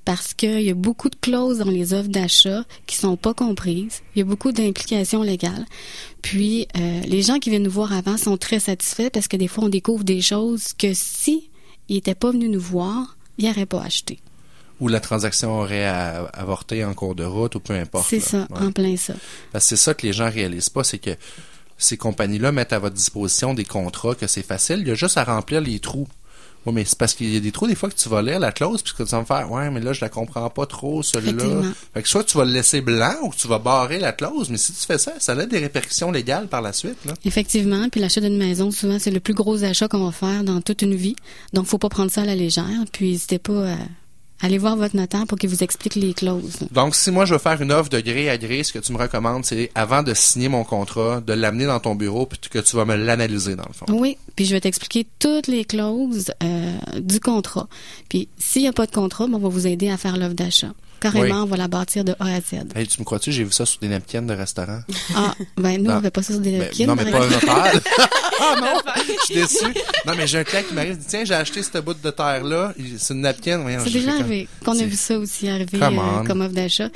Parce 0.05 0.35
qu'il 0.35 0.63
y 0.63 0.71
a 0.71 0.75
beaucoup 0.75 1.09
de 1.09 1.15
clauses 1.21 1.59
dans 1.59 1.71
les 1.71 1.93
offres 1.95 2.09
d'achat 2.09 2.65
qui 2.87 2.97
sont 2.97 3.17
pas 3.17 3.35
comprises. 3.35 4.01
Il 4.15 4.19
y 4.19 4.23
a 4.23 4.25
beaucoup 4.25 4.51
d'implications 4.51 5.23
légales. 5.23 5.65
Puis, 6.23 6.67
euh, 6.77 7.01
les 7.07 7.23
gens 7.23 7.39
qui 7.39 7.51
viennent 7.51 7.63
nous 7.63 7.71
voir 7.71 7.93
avant 7.93 8.17
sont 8.17 8.37
très 8.37 8.59
satisfaits 8.59 9.11
parce 9.13 9.29
que 9.29 9.37
des 9.37 9.47
fois, 9.49 9.65
on 9.65 9.69
découvre 9.69 10.03
des 10.03 10.21
choses 10.21 10.73
que 10.77 10.93
si 10.93 11.51
ils 11.89 11.95
n'étaient 11.97 12.15
pas 12.17 12.33
venus 12.33 12.51
nous 12.51 12.61
voir, 12.61 13.17
ils 13.39 13.47
n'auraient 13.47 13.67
pas 13.67 13.81
acheté. 13.83 14.19
Ou 14.81 14.89
la 14.89 14.99
transaction 14.99 15.61
aurait 15.61 15.85
avorté 15.87 16.85
en 16.85 16.95
cours 16.95 17.15
de 17.15 17.23
route, 17.25 17.55
ou 17.55 17.61
peu 17.61 17.75
importe. 17.75 18.09
C'est 18.09 18.19
ça, 18.19 18.49
Ouais. 18.51 18.67
en 18.67 18.73
plein 18.73 18.97
ça. 18.97 19.15
Parce 19.53 19.65
que 19.65 19.69
c'est 19.77 19.77
ça 19.85 19.95
que 19.95 20.05
les 20.05 20.13
gens 20.13 20.29
réalisent 20.29 20.71
pas, 20.71 20.83
c'est 20.83 20.99
que 20.99 21.11
ces 21.79 21.97
compagnies-là 21.97 22.51
mettent 22.51 22.73
à 22.73 22.81
votre 22.81 22.97
disposition 22.97 23.55
des 23.55 23.65
contrats, 23.65 24.17
que 24.17 24.27
c'est 24.27 24.43
facile, 24.43 24.79
il 24.81 24.89
y 24.89 24.91
a 24.91 24.95
juste 24.95 25.17
à 25.17 25.23
remplir 25.25 25.61
les 25.61 25.79
trous. 25.79 26.09
Oui, 26.65 26.73
mais 26.73 26.85
c'est 26.85 26.99
parce 26.99 27.15
qu'il 27.15 27.33
y 27.33 27.37
a 27.37 27.41
des 27.41 27.53
trous, 27.53 27.67
des 27.67 27.75
fois, 27.75 27.89
que 27.89 27.95
tu 27.95 28.09
vas 28.09 28.23
lire 28.23 28.39
la 28.39 28.53
clause, 28.53 28.83
puis 28.83 28.93
que 28.93 29.03
tu 29.03 29.09
vas 29.11 29.21
me 29.21 29.25
faire, 29.25 29.51
ouais, 29.51 29.71
mais 29.71 29.81
là, 29.81 29.93
je 29.93 30.01
la 30.01 30.09
comprends 30.09 30.49
pas 30.49 30.67
trop, 30.67 31.03
celui-là. 31.03 31.63
Fait 31.95 32.03
que 32.03 32.09
soit 32.09 32.25
tu 32.25 32.39
vas 32.39 32.45
le 32.45 32.53
laisser 32.53 32.81
blanc, 32.81 33.15
ou 33.23 33.31
que 33.31 33.37
tu 33.37 33.49
vas 33.49 33.59
barrer 33.59 33.99
la 33.99 34.13
clause, 34.13 34.49
mais 34.51 34.59
si 34.59 34.73
tu 34.73 34.87
fais 34.87 34.99
ça, 34.99 35.13
ça 35.19 35.33
a 35.33 35.47
des 35.47 35.59
répercussions 35.59 36.13
légales 36.13 36.47
par 36.47 36.63
la 36.63 36.73
suite, 36.73 37.05
là. 37.05 37.15
Effectivement, 37.25 37.89
puis 37.89 38.01
l'achat 38.01 38.21
d'une 38.21 38.37
maison, 38.37 38.71
souvent, 38.71 38.99
c'est 38.99 39.11
le 39.11 39.21
plus 39.21 39.35
gros 39.35 39.65
achat 39.65 39.89
qu'on 39.89 40.05
va 40.05 40.13
faire 40.13 40.45
dans 40.45 40.61
toute 40.61 40.83
une 40.83 40.95
vie. 40.95 41.17
Donc, 41.53 41.67
faut 41.67 41.79
pas 41.79 41.89
prendre 41.89 42.11
ça 42.11 42.23
à 42.23 42.25
la 42.25 42.35
légère. 42.35 42.65
Puis, 42.93 43.13
n'hésitez 43.13 43.39
pas 43.39 43.73
à 43.73 43.77
aller 44.43 44.59
voir 44.59 44.77
votre 44.77 44.97
notaire 44.97 45.27
pour 45.27 45.39
qu'il 45.39 45.49
vous 45.49 45.63
explique 45.63 45.95
les 45.95 46.13
clauses. 46.13 46.59
Donc, 46.73 46.95
si 46.95 47.11
moi 47.11 47.25
je 47.25 47.35
veux 47.35 47.39
faire 47.39 47.63
une 47.63 47.73
offre 47.73 47.89
de 47.89 48.01
gré 48.01 48.29
à 48.29 48.37
gré, 48.37 48.63
ce 48.63 48.73
que 48.73 48.79
tu 48.81 48.93
me 48.93 48.99
recommandes, 48.99 49.45
c'est 49.45 49.71
avant 49.75 50.03
de 50.03 50.13
signer 50.15 50.49
mon 50.49 50.65
contrat, 50.65 51.21
de 51.21 51.33
l'amener 51.33 51.67
dans 51.67 51.81
ton 51.81 51.95
bureau, 51.95 52.27
puis 52.27 52.39
que 52.51 52.59
tu 52.59 52.77
vas 52.77 52.85
me 52.85 52.97
l'analyser 52.97 53.57
dans 53.57 53.67
le 53.67 53.73
fond. 53.73 53.87
Oui, 53.89 54.19
puis 54.37 54.45
je 54.45 54.53
vais 54.53 54.61
t'expliquer 54.61 55.07
toutes 55.19 55.47
les 55.47 55.65
clauses 55.65 56.33
euh, 56.43 56.73
du 56.99 57.21
contrat. 57.21 57.69
Puis, 58.09 58.29
s'il 58.37 58.63
n'y 58.63 58.69
a 58.69 58.73
pas 58.73 58.87
de 58.87 58.91
contrat, 58.91 59.27
ben, 59.27 59.35
on 59.35 59.39
va 59.39 59.49
vous 59.49 59.67
aider 59.67 59.89
à 59.89 59.97
faire 59.97 60.17
l'offre 60.17 60.35
d'achat. 60.35 60.73
Carrément, 61.03 61.25
Oui. 61.37 61.41
on 61.43 61.47
va 61.47 61.57
la 61.57 61.69
bâtir 61.69 62.05
de 62.05 62.13
A 62.21 62.27
à 62.27 62.41
Z. 62.41 62.65
Hey, 62.77 62.87
tu 62.87 63.01
me 63.01 63.05
crois-tu, 63.05 63.33
j'ai 63.33 63.43
vu 63.45 63.51
ça 63.53 63.67
sur 63.67 63.81
des 63.81 63.89
napkins 63.89 64.23
de 64.23 64.33
restaurant? 64.35 64.81
Ah, 65.17 65.35
ben 65.57 65.79
nous, 65.83 65.91
Non. 65.91 65.97
on 65.99 66.01
fait 66.01 66.11
pas 66.11 66.23
ça 66.23 66.33
sur 66.35 66.41
des 66.41 66.53
Ben, 66.53 66.59
napkins, 66.61 66.87
non, 66.87 66.95
mais 66.95 67.11
pas 67.11 67.25
un 67.25 67.29
notaire. 67.29 67.81
ah 68.41 68.57
non, 68.61 68.93
je 69.19 69.25
suis 69.25 69.35
déçu. 69.35 69.65
Non, 70.07 70.13
mais 70.17 70.27
j'ai 70.27 70.39
un 70.39 70.45
client 70.45 70.63
qui 70.69 70.75
m'arrive, 70.75 70.93
il 70.93 70.99
dit, 70.99 71.07
tiens, 71.09 71.25
j'ai 71.25 71.35
acheté 71.35 71.63
cette 71.63 71.85
bout 71.85 71.95
de 71.95 72.11
terre-là, 72.11 72.73
c'est 72.99 73.15
une 73.15 73.21
napkin. 73.23 73.63
C'est 73.85 73.91
déjà 73.93 74.13
arrivé 74.13 74.49
qu'on 74.65 74.79
a 74.79 74.85
vu 74.85 74.97
ça 74.97 75.19
aussi 75.19 75.49
arriver 75.49 75.79
euh, 75.83 76.23
comme 76.25 76.41
offre 76.41 76.55
d'achat. 76.55 76.89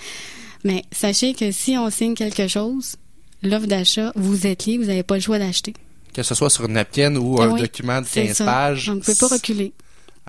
Mais 0.65 0.85
sachez 0.93 1.35
que 1.35 1.51
si 1.53 1.77
on 1.77 1.91
signe 1.91 2.15
quelque 2.15 2.49
chose, 2.49 2.97
l'offre 3.43 3.67
d'achat, 3.67 4.13
vous 4.17 4.47
êtes 4.47 4.67
lié, 4.67 4.79
vous 4.79 4.85
n'avez 4.87 5.03
pas 5.03 5.15
le 5.17 5.21
choix 5.21 5.39
d'acheter. 5.39 5.75
Que 6.15 6.23
ce 6.23 6.35
soit 6.35 6.49
sur 6.51 6.65
une 6.65 6.73
napkin 6.73 7.15
ou 7.17 7.41
un 7.43 7.51
Oui, 7.51 7.61
document 7.61 8.01
de 8.01 8.07
C'est 8.09 8.27
15 8.29 8.37
ça. 8.39 8.45
pages. 8.45 8.89
On 8.89 8.95
ne 8.95 9.01
peut 9.01 9.15
pas 9.19 9.27
reculer. 9.29 9.73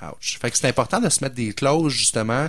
Ouch. 0.02 0.38
Fait 0.40 0.52
que 0.52 0.58
c'est 0.58 0.68
important 0.68 1.00
de 1.00 1.10
se 1.10 1.24
mettre 1.24 1.36
des 1.36 1.54
clauses, 1.54 1.92
justement, 1.94 2.48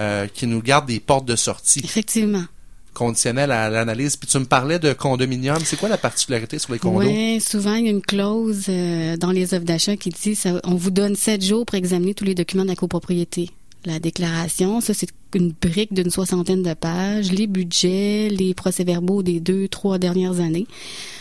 euh, 0.00 0.26
qui 0.26 0.46
nous 0.46 0.60
gardent 0.60 0.86
des 0.86 1.00
portes 1.00 1.24
de 1.24 1.36
sortie 1.36 1.80
Effectivement. 1.82 2.44
conditionnelles 2.92 3.52
à 3.52 3.70
l'analyse. 3.70 4.16
Puis 4.16 4.28
tu 4.28 4.38
me 4.38 4.44
parlais 4.44 4.78
de 4.78 4.92
condominium. 4.92 5.58
C'est 5.64 5.78
quoi 5.78 5.88
la 5.88 5.96
particularité 5.98 6.58
sur 6.58 6.72
les 6.72 6.78
condos? 6.78 7.00
Oui, 7.08 7.40
souvent, 7.40 7.74
il 7.74 7.84
y 7.86 7.88
a 7.88 7.90
une 7.90 8.02
clause 8.02 8.66
euh, 8.68 9.16
dans 9.16 9.30
les 9.30 9.54
offres 9.54 9.64
d'achat 9.64 9.96
qui 9.96 10.10
dit 10.10 10.34
ça, 10.34 10.60
on 10.64 10.74
vous 10.74 10.90
donne 10.90 11.16
sept 11.16 11.42
jours 11.42 11.64
pour 11.64 11.76
examiner 11.76 12.12
tous 12.14 12.24
les 12.24 12.34
documents 12.34 12.64
de 12.64 12.68
la 12.70 12.76
copropriété. 12.76 13.50
La 13.86 13.98
déclaration, 13.98 14.80
ça, 14.80 14.92
c'est 14.92 15.08
une 15.34 15.52
brique 15.52 15.94
d'une 15.94 16.10
soixantaine 16.10 16.62
de 16.62 16.74
pages, 16.74 17.32
les 17.32 17.46
budgets, 17.46 18.28
les 18.30 18.52
procès-verbaux 18.52 19.22
des 19.22 19.40
deux, 19.40 19.68
trois 19.68 19.98
dernières 19.98 20.40
années. 20.40 20.66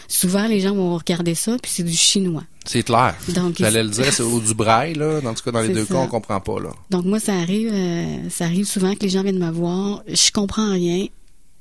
Souvent, 0.07 0.47
les 0.47 0.59
gens 0.59 0.73
vont 0.75 0.97
regarder 0.97 1.35
ça, 1.35 1.55
puis 1.61 1.71
c'est 1.73 1.83
du 1.83 1.93
chinois. 1.93 2.43
C'est 2.65 2.83
clair. 2.83 3.15
Donc, 3.29 3.55
J'allais 3.59 3.83
le 3.83 3.89
dire, 3.89 4.11
c'est 4.11 4.23
au 4.23 4.39
du 4.45 4.53
braille, 4.53 4.95
là. 4.95 5.21
Dans 5.21 5.33
tout 5.33 5.43
cas, 5.43 5.51
dans 5.51 5.61
les 5.61 5.69
deux 5.69 5.85
ça. 5.85 5.93
cas, 5.93 5.99
on 6.01 6.07
comprend 6.07 6.41
pas, 6.41 6.59
là. 6.59 6.71
Donc 6.89 7.05
moi, 7.05 7.19
ça 7.19 7.33
arrive, 7.35 7.69
euh, 7.71 8.29
ça 8.29 8.45
arrive 8.45 8.65
souvent 8.65 8.93
que 8.95 9.01
les 9.01 9.09
gens 9.09 9.23
viennent 9.23 9.39
me 9.39 9.51
voir, 9.51 10.03
je 10.07 10.31
comprends 10.31 10.71
rien. 10.71 11.05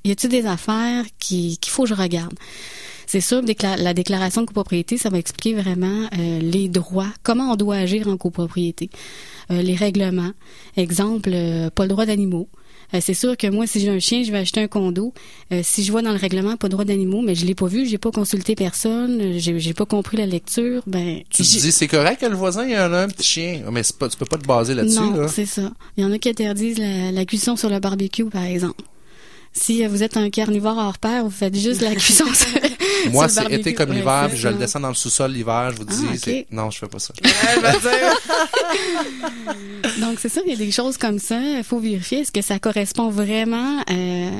Y 0.05 0.11
a-t-il 0.11 0.31
des 0.31 0.47
affaires 0.47 1.05
qui 1.19 1.59
qu'il 1.59 1.71
faut 1.73 1.83
que 1.83 1.91
je 1.91 1.95
regarde? 1.95 2.35
C'est 3.09 3.23
sûr, 3.23 3.41
la 3.63 3.95
déclaration 3.95 4.43
de 4.43 4.47
copropriété, 4.47 4.99
ça 4.99 5.09
va 5.09 5.17
expliquer 5.17 5.55
vraiment 5.55 6.11
euh, 6.19 6.41
les 6.41 6.69
droits, 6.69 7.09
comment 7.23 7.53
on 7.53 7.57
doit 7.57 7.77
agir 7.77 8.07
en 8.07 8.19
copropriété, 8.19 8.91
euh, 9.51 9.63
les 9.63 9.75
règlements. 9.75 10.33
Exemple, 10.77 11.31
euh, 11.33 11.71
pas 11.71 11.85
le 11.85 11.89
droit 11.89 12.05
d'animaux. 12.05 12.51
c'est 13.01 13.15
sûr 13.15 13.39
que 13.39 13.47
moi, 13.47 13.67
si 13.67 13.81
j'ai 13.81 13.89
un 13.89 13.99
chien, 13.99 14.23
je 14.25 14.31
vais 14.31 14.37
acheter 14.37 14.61
un 14.61 14.69
condo. 14.69 15.15
si 15.63 15.85
je 15.85 15.91
vois 15.91 16.03
dans 16.03 16.13
le 16.13 16.19
règlement 16.19 16.59
pas 16.59 16.69
de 16.69 16.73
droit 16.73 16.85
d'animaux, 16.85 17.23
mais 17.23 17.35
je 17.35 17.47
l'ai 17.47 17.55
pas 17.55 17.67
vu, 17.67 17.87
j'ai 17.87 17.97
pas 17.97 18.11
consulté 18.11 18.55
personne, 18.55 19.39
j'ai, 19.39 19.59
j'ai 19.59 19.73
pas 19.73 19.87
compris 19.87 20.19
la 20.19 20.27
lecture, 20.27 20.83
ben. 20.87 21.23
Tu 21.31 21.43
te 21.43 21.49
dis, 21.49 21.73
c'est 21.73 21.89
correct 21.89 22.21
que 22.21 22.27
le 22.27 22.37
voisin 22.37 22.69
ait 22.69 22.77
un, 22.77 22.93
un 22.93 23.09
petit 23.09 23.27
chien, 23.27 23.63
mais 23.73 23.85
c'est 23.85 23.97
pas, 23.97 24.11
tu 24.11 24.19
peux 24.19 24.27
pas 24.27 24.37
te 24.37 24.47
baser 24.47 24.75
là-dessus, 24.75 25.01
Non, 25.01 25.29
c'est 25.29 25.47
ça. 25.47 25.73
Il 25.97 26.05
y 26.05 26.07
en 26.07 26.13
a 26.13 26.19
qui 26.19 26.29
interdisent 26.29 26.79
la, 26.79 27.11
la 27.11 27.25
cuisson 27.25 27.57
sur 27.57 27.71
le 27.71 27.81
barbecue, 27.81 28.27
par 28.27 28.45
exemple. 28.45 28.85
Si 29.53 29.85
vous 29.87 30.03
êtes 30.03 30.17
un 30.17 30.31
carnivore 30.31 30.79
hors 30.79 30.99
pair, 30.99 31.25
vous 31.25 31.31
faites 31.31 31.57
juste 31.57 31.81
la 31.81 31.95
cuisson. 31.95 32.25
Moi, 33.11 33.29
c'est 33.29 33.51
été 33.53 33.75
comme 33.75 33.93
l'hiver, 33.93 34.27
puis 34.29 34.39
je 34.39 34.49
le 34.49 34.55
descends 34.55 34.81
dans 34.81 34.89
le 34.89 34.95
sous-sol 34.95 35.33
l'hiver, 35.33 35.71
je 35.73 35.77
vous 35.77 35.85
dis, 35.85 36.47
ah, 36.51 36.51
non, 36.51 36.71
je 36.71 36.79
fais 36.79 36.89
pas 36.89 36.99
ça. 36.99 37.15
Donc, 40.01 40.19
c'est 40.21 40.29
ça, 40.29 40.41
il 40.45 40.51
y 40.51 40.55
a 40.55 40.57
des 40.57 40.71
choses 40.71 40.97
comme 40.97 41.19
ça. 41.19 41.41
Il 41.41 41.65
faut 41.65 41.79
vérifier, 41.79 42.21
est-ce 42.21 42.33
que 42.33 42.43
ça 42.43 42.59
correspond 42.59 43.11
vraiment 43.11 43.83
euh, 43.91 44.31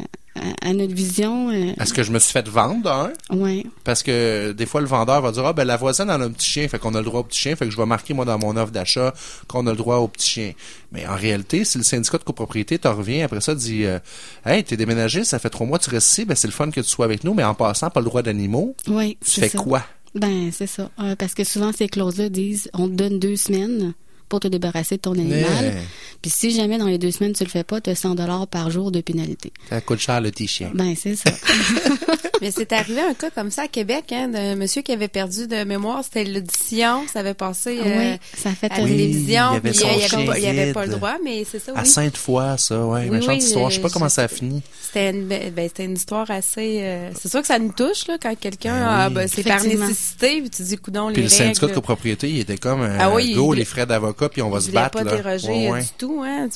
à, 0.63 0.73
notre 0.73 0.95
vision. 0.95 1.51
Euh, 1.51 1.73
Est-ce 1.81 1.93
que 1.93 2.03
je 2.03 2.13
me 2.13 2.19
suis 2.19 2.33
fait 2.33 2.49
vendre 2.49 2.91
hein? 2.91 3.13
Oui. 3.31 3.67
Parce 3.85 4.03
que 4.03 4.53
des 4.53 4.67
fois, 4.67 4.81
le 4.81 4.87
vendeur 4.87 5.21
va 5.21 5.33
dire, 5.33 5.45
ah, 5.47 5.53
ben, 5.53 5.65
la 5.65 5.77
voisine 5.77 6.11
a 6.11 6.15
un 6.15 6.31
petit 6.31 6.49
chien, 6.49 6.69
fait 6.69 6.79
qu'on 6.79 6.95
a 6.95 6.99
le 6.99 7.05
droit 7.05 7.21
au 7.21 7.25
petit 7.25 7.39
chien, 7.39 7.57
fait 7.57 7.65
que 7.65 7.71
je 7.71 7.77
vais 7.77 7.87
marquer, 7.87 8.15
moi, 8.15 8.25
dans 8.25 8.39
mon 8.39 8.57
offre 8.57 8.73
d'achat, 8.73 9.13
qu'on 9.47 9.67
a 9.67 9.71
le 9.71 9.77
droit 9.77 9.97
au 9.97 10.09
petit 10.09 10.29
chien. 10.29 10.53
Mais 10.93 11.07
en 11.07 11.17
réalité, 11.17 11.65
si 11.65 11.79
le 11.79 11.85
syndicat 11.85 12.19
de 12.19 12.25
copropriété 12.25 12.79
te 12.79 12.89
revient 12.89 13.23
après 13.23 13.41
ça, 13.41 13.55
dit, 13.55 13.85
euh, 13.85 13.99
hey, 14.45 14.65
t'es 14.65 14.77
déménagé, 14.77 15.25
ça 15.25 15.39
fait 15.39 15.51
trois 15.51 15.67
mois, 15.67 15.79
tu 15.79 15.91
restes 15.91 16.11
ici, 16.11 16.25
ben, 16.25 16.35
c'est 16.35 16.49
le 16.49 16.53
fun 16.53 16.71
que 16.71 16.81
tu 16.81 16.89
sois 16.89 17.05
avec 17.05 17.25
nous, 17.25 17.35
mais 17.35 17.45
en 17.45 17.55
passant, 17.55 17.91
pas 17.91 18.01
le 18.01 18.07
droit 18.07 18.23
d'animaux. 18.23 18.75
Oui. 18.87 19.17
Tu 19.25 19.41
fais 19.41 19.51
quoi? 19.51 19.83
Ben, 20.15 20.51
c'est 20.53 20.67
ça. 20.67 20.91
Euh, 21.01 21.17
parce 21.17 21.35
que 21.35 21.45
souvent, 21.45 21.73
ces 21.73 21.89
clauses-là 21.89 22.29
disent, 22.29 22.71
on 22.75 22.89
te 22.89 22.95
donne 22.95 23.19
deux 23.19 23.37
semaines 23.37 23.95
pour 24.29 24.41
te 24.41 24.49
débarrasser 24.49 24.97
de 24.97 25.03
ton 25.03 25.13
animal. 25.13 25.75
Puis 26.23 26.31
si 26.31 26.51
jamais 26.51 26.79
dans 26.79 26.87
les 26.87 26.99
deux 26.99 27.11
semaines 27.11 27.33
tu 27.33 27.45
le 27.45 27.51
fais 27.51 27.65
pas, 27.65 27.81
tu 27.81 27.91
as 27.91 27.95
100 27.95 28.17
dollars 28.17 28.47
par 28.47 28.71
jour 28.71 28.91
de 28.91 29.01
pénalité. 29.01 29.53
Ça 29.69 29.81
coûte 29.81 30.01
cher 30.01 30.21
le 30.21 30.31
petit 30.31 30.49
chien. 30.49 30.71
Ben 30.75 30.95
c'est 30.97 31.17
ça. 31.17 31.31
Mais 32.41 32.51
c'est 32.53 32.73
arrivé 32.73 33.01
un 33.01 33.15
cas 33.15 33.31
comme 33.31 33.51
ça 33.51 33.63
à 33.63 33.69
Québec, 33.69 34.13
hein, 34.13 34.29
d'un 34.29 34.55
monsieur 34.55 34.83
qui 34.83 34.93
avait 34.93 35.09
perdu 35.09 35.49
de 35.49 35.65
mémoire. 35.65 36.05
C'était 36.05 36.25
l'audition, 36.25 37.05
ça 37.13 37.21
avait 37.21 37.35
passé 37.35 37.79
euh, 37.85 38.17
ça 38.37 38.51
fait 38.51 38.71
à 38.71 38.79
la 38.79 38.85
télévision. 38.85 39.45
Il 39.53 39.57
avait, 39.57 40.47
avait, 40.47 40.73
pas, 40.73 40.87
le 40.87 40.93
droit, 40.93 41.17
mais 41.25 41.45
c'est 41.51 41.59
ça. 41.59 41.73
Oui. 41.73 41.81
À 41.81 41.85
Sainte-Foy, 41.85 42.59
ça, 42.59 42.87
ouais. 42.87 43.09
Oui, 43.09 43.19
méchante 43.19 43.43
histoire. 43.43 43.71
Je 43.71 43.77
sais 43.77 43.83
pas 43.83 43.91
comment 43.91 44.09
ça 44.09 44.23
a 44.23 44.29
fini. 44.29 44.63
C'était 44.81 45.11
une, 45.11 45.27
ben, 45.27 45.53
c'était 45.69 45.85
une 45.85 45.95
histoire 45.95 46.31
assez. 46.31 46.81
Euh, 46.83 47.11
c'est 47.21 47.29
sûr 47.29 47.41
que 47.41 47.47
ça 47.47 47.59
nous 47.59 47.73
touche 47.73 48.07
là 48.07 48.17
quand 48.21 48.35
quelqu'un 48.39 48.79
ben 48.79 48.87
a, 48.87 49.11
ben, 49.11 49.29
c'est 49.29 49.43
par 49.43 49.63
nécessité, 49.63 50.41
puis 50.41 50.51
tu 50.51 50.63
dis 50.63 50.77
coudon 50.77 51.09
les 51.09 51.15
Puis 51.15 51.23
le 51.23 51.29
syndicat 51.29 51.67
de 51.67 51.73
copropriété, 51.73 52.31
il 52.31 52.41
était 52.41 52.57
comme 52.57 52.83
euh, 52.83 52.97
ah, 52.99 53.13
oui, 53.13 53.35
go, 53.35 53.53
les 53.53 53.65
frais 53.65 53.87
d'avocat, 53.87 54.18
puis 54.27 54.43
on 54.43 54.51
va 54.51 54.61
se 54.61 54.71
battre. 54.71 55.03
Pas 55.03 55.05
déroger 55.05 55.71
du 55.71 55.89
tout. 55.97 56.23
Hein? 56.25 56.49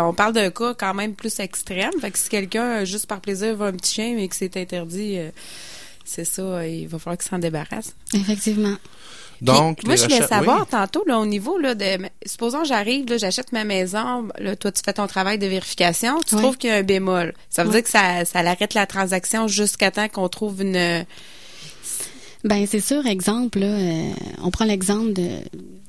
on 0.00 0.12
parle 0.12 0.34
d'un 0.34 0.50
cas 0.50 0.74
quand 0.74 0.92
même 0.92 1.14
plus 1.14 1.40
extrême. 1.40 1.92
Fait 2.00 2.10
que 2.10 2.18
si 2.18 2.28
quelqu'un 2.28 2.84
juste 2.84 3.06
par 3.06 3.20
plaisir 3.20 3.56
veut 3.56 3.66
un 3.66 3.72
petit 3.72 3.94
chien 3.94 4.14
mais 4.16 4.28
que 4.28 4.36
c'est 4.36 4.56
interdit 4.56 5.18
c'est 6.06 6.24
ça, 6.24 6.66
il 6.66 6.86
va 6.88 6.98
falloir 6.98 7.18
qu'il 7.18 7.28
s'en 7.28 7.38
débarrasse. 7.38 7.94
Effectivement. 8.14 8.76
Donc, 9.42 9.84
moi, 9.84 9.96
je 9.96 10.04
voulais 10.04 10.26
savoir 10.26 10.66
tantôt, 10.66 11.04
là, 11.06 11.18
au 11.18 11.26
niveau 11.26 11.58
là, 11.58 11.74
de. 11.74 11.98
Supposons 12.24 12.64
j'arrive, 12.64 13.10
là, 13.10 13.18
j'achète 13.18 13.52
ma 13.52 13.64
maison, 13.64 14.28
là, 14.38 14.56
toi, 14.56 14.72
tu 14.72 14.80
fais 14.82 14.94
ton 14.94 15.06
travail 15.06 15.38
de 15.38 15.46
vérification, 15.46 16.20
tu 16.26 16.36
trouves 16.36 16.56
qu'il 16.56 16.70
y 16.70 16.72
a 16.72 16.76
un 16.76 16.82
bémol. 16.82 17.34
Ça 17.50 17.64
veut 17.64 17.70
dire 17.70 17.82
que 17.82 17.90
ça, 17.90 18.24
ça 18.24 18.38
arrête 18.38 18.72
la 18.72 18.86
transaction 18.86 19.46
jusqu'à 19.46 19.90
temps 19.90 20.08
qu'on 20.08 20.28
trouve 20.28 20.62
une. 20.62 21.04
Ben 22.46 22.64
c'est 22.64 22.80
sûr, 22.80 23.04
exemple, 23.06 23.58
là, 23.58 23.66
euh, 23.66 24.10
on 24.40 24.52
prend 24.52 24.64
l'exemple 24.64 25.12
de 25.12 25.26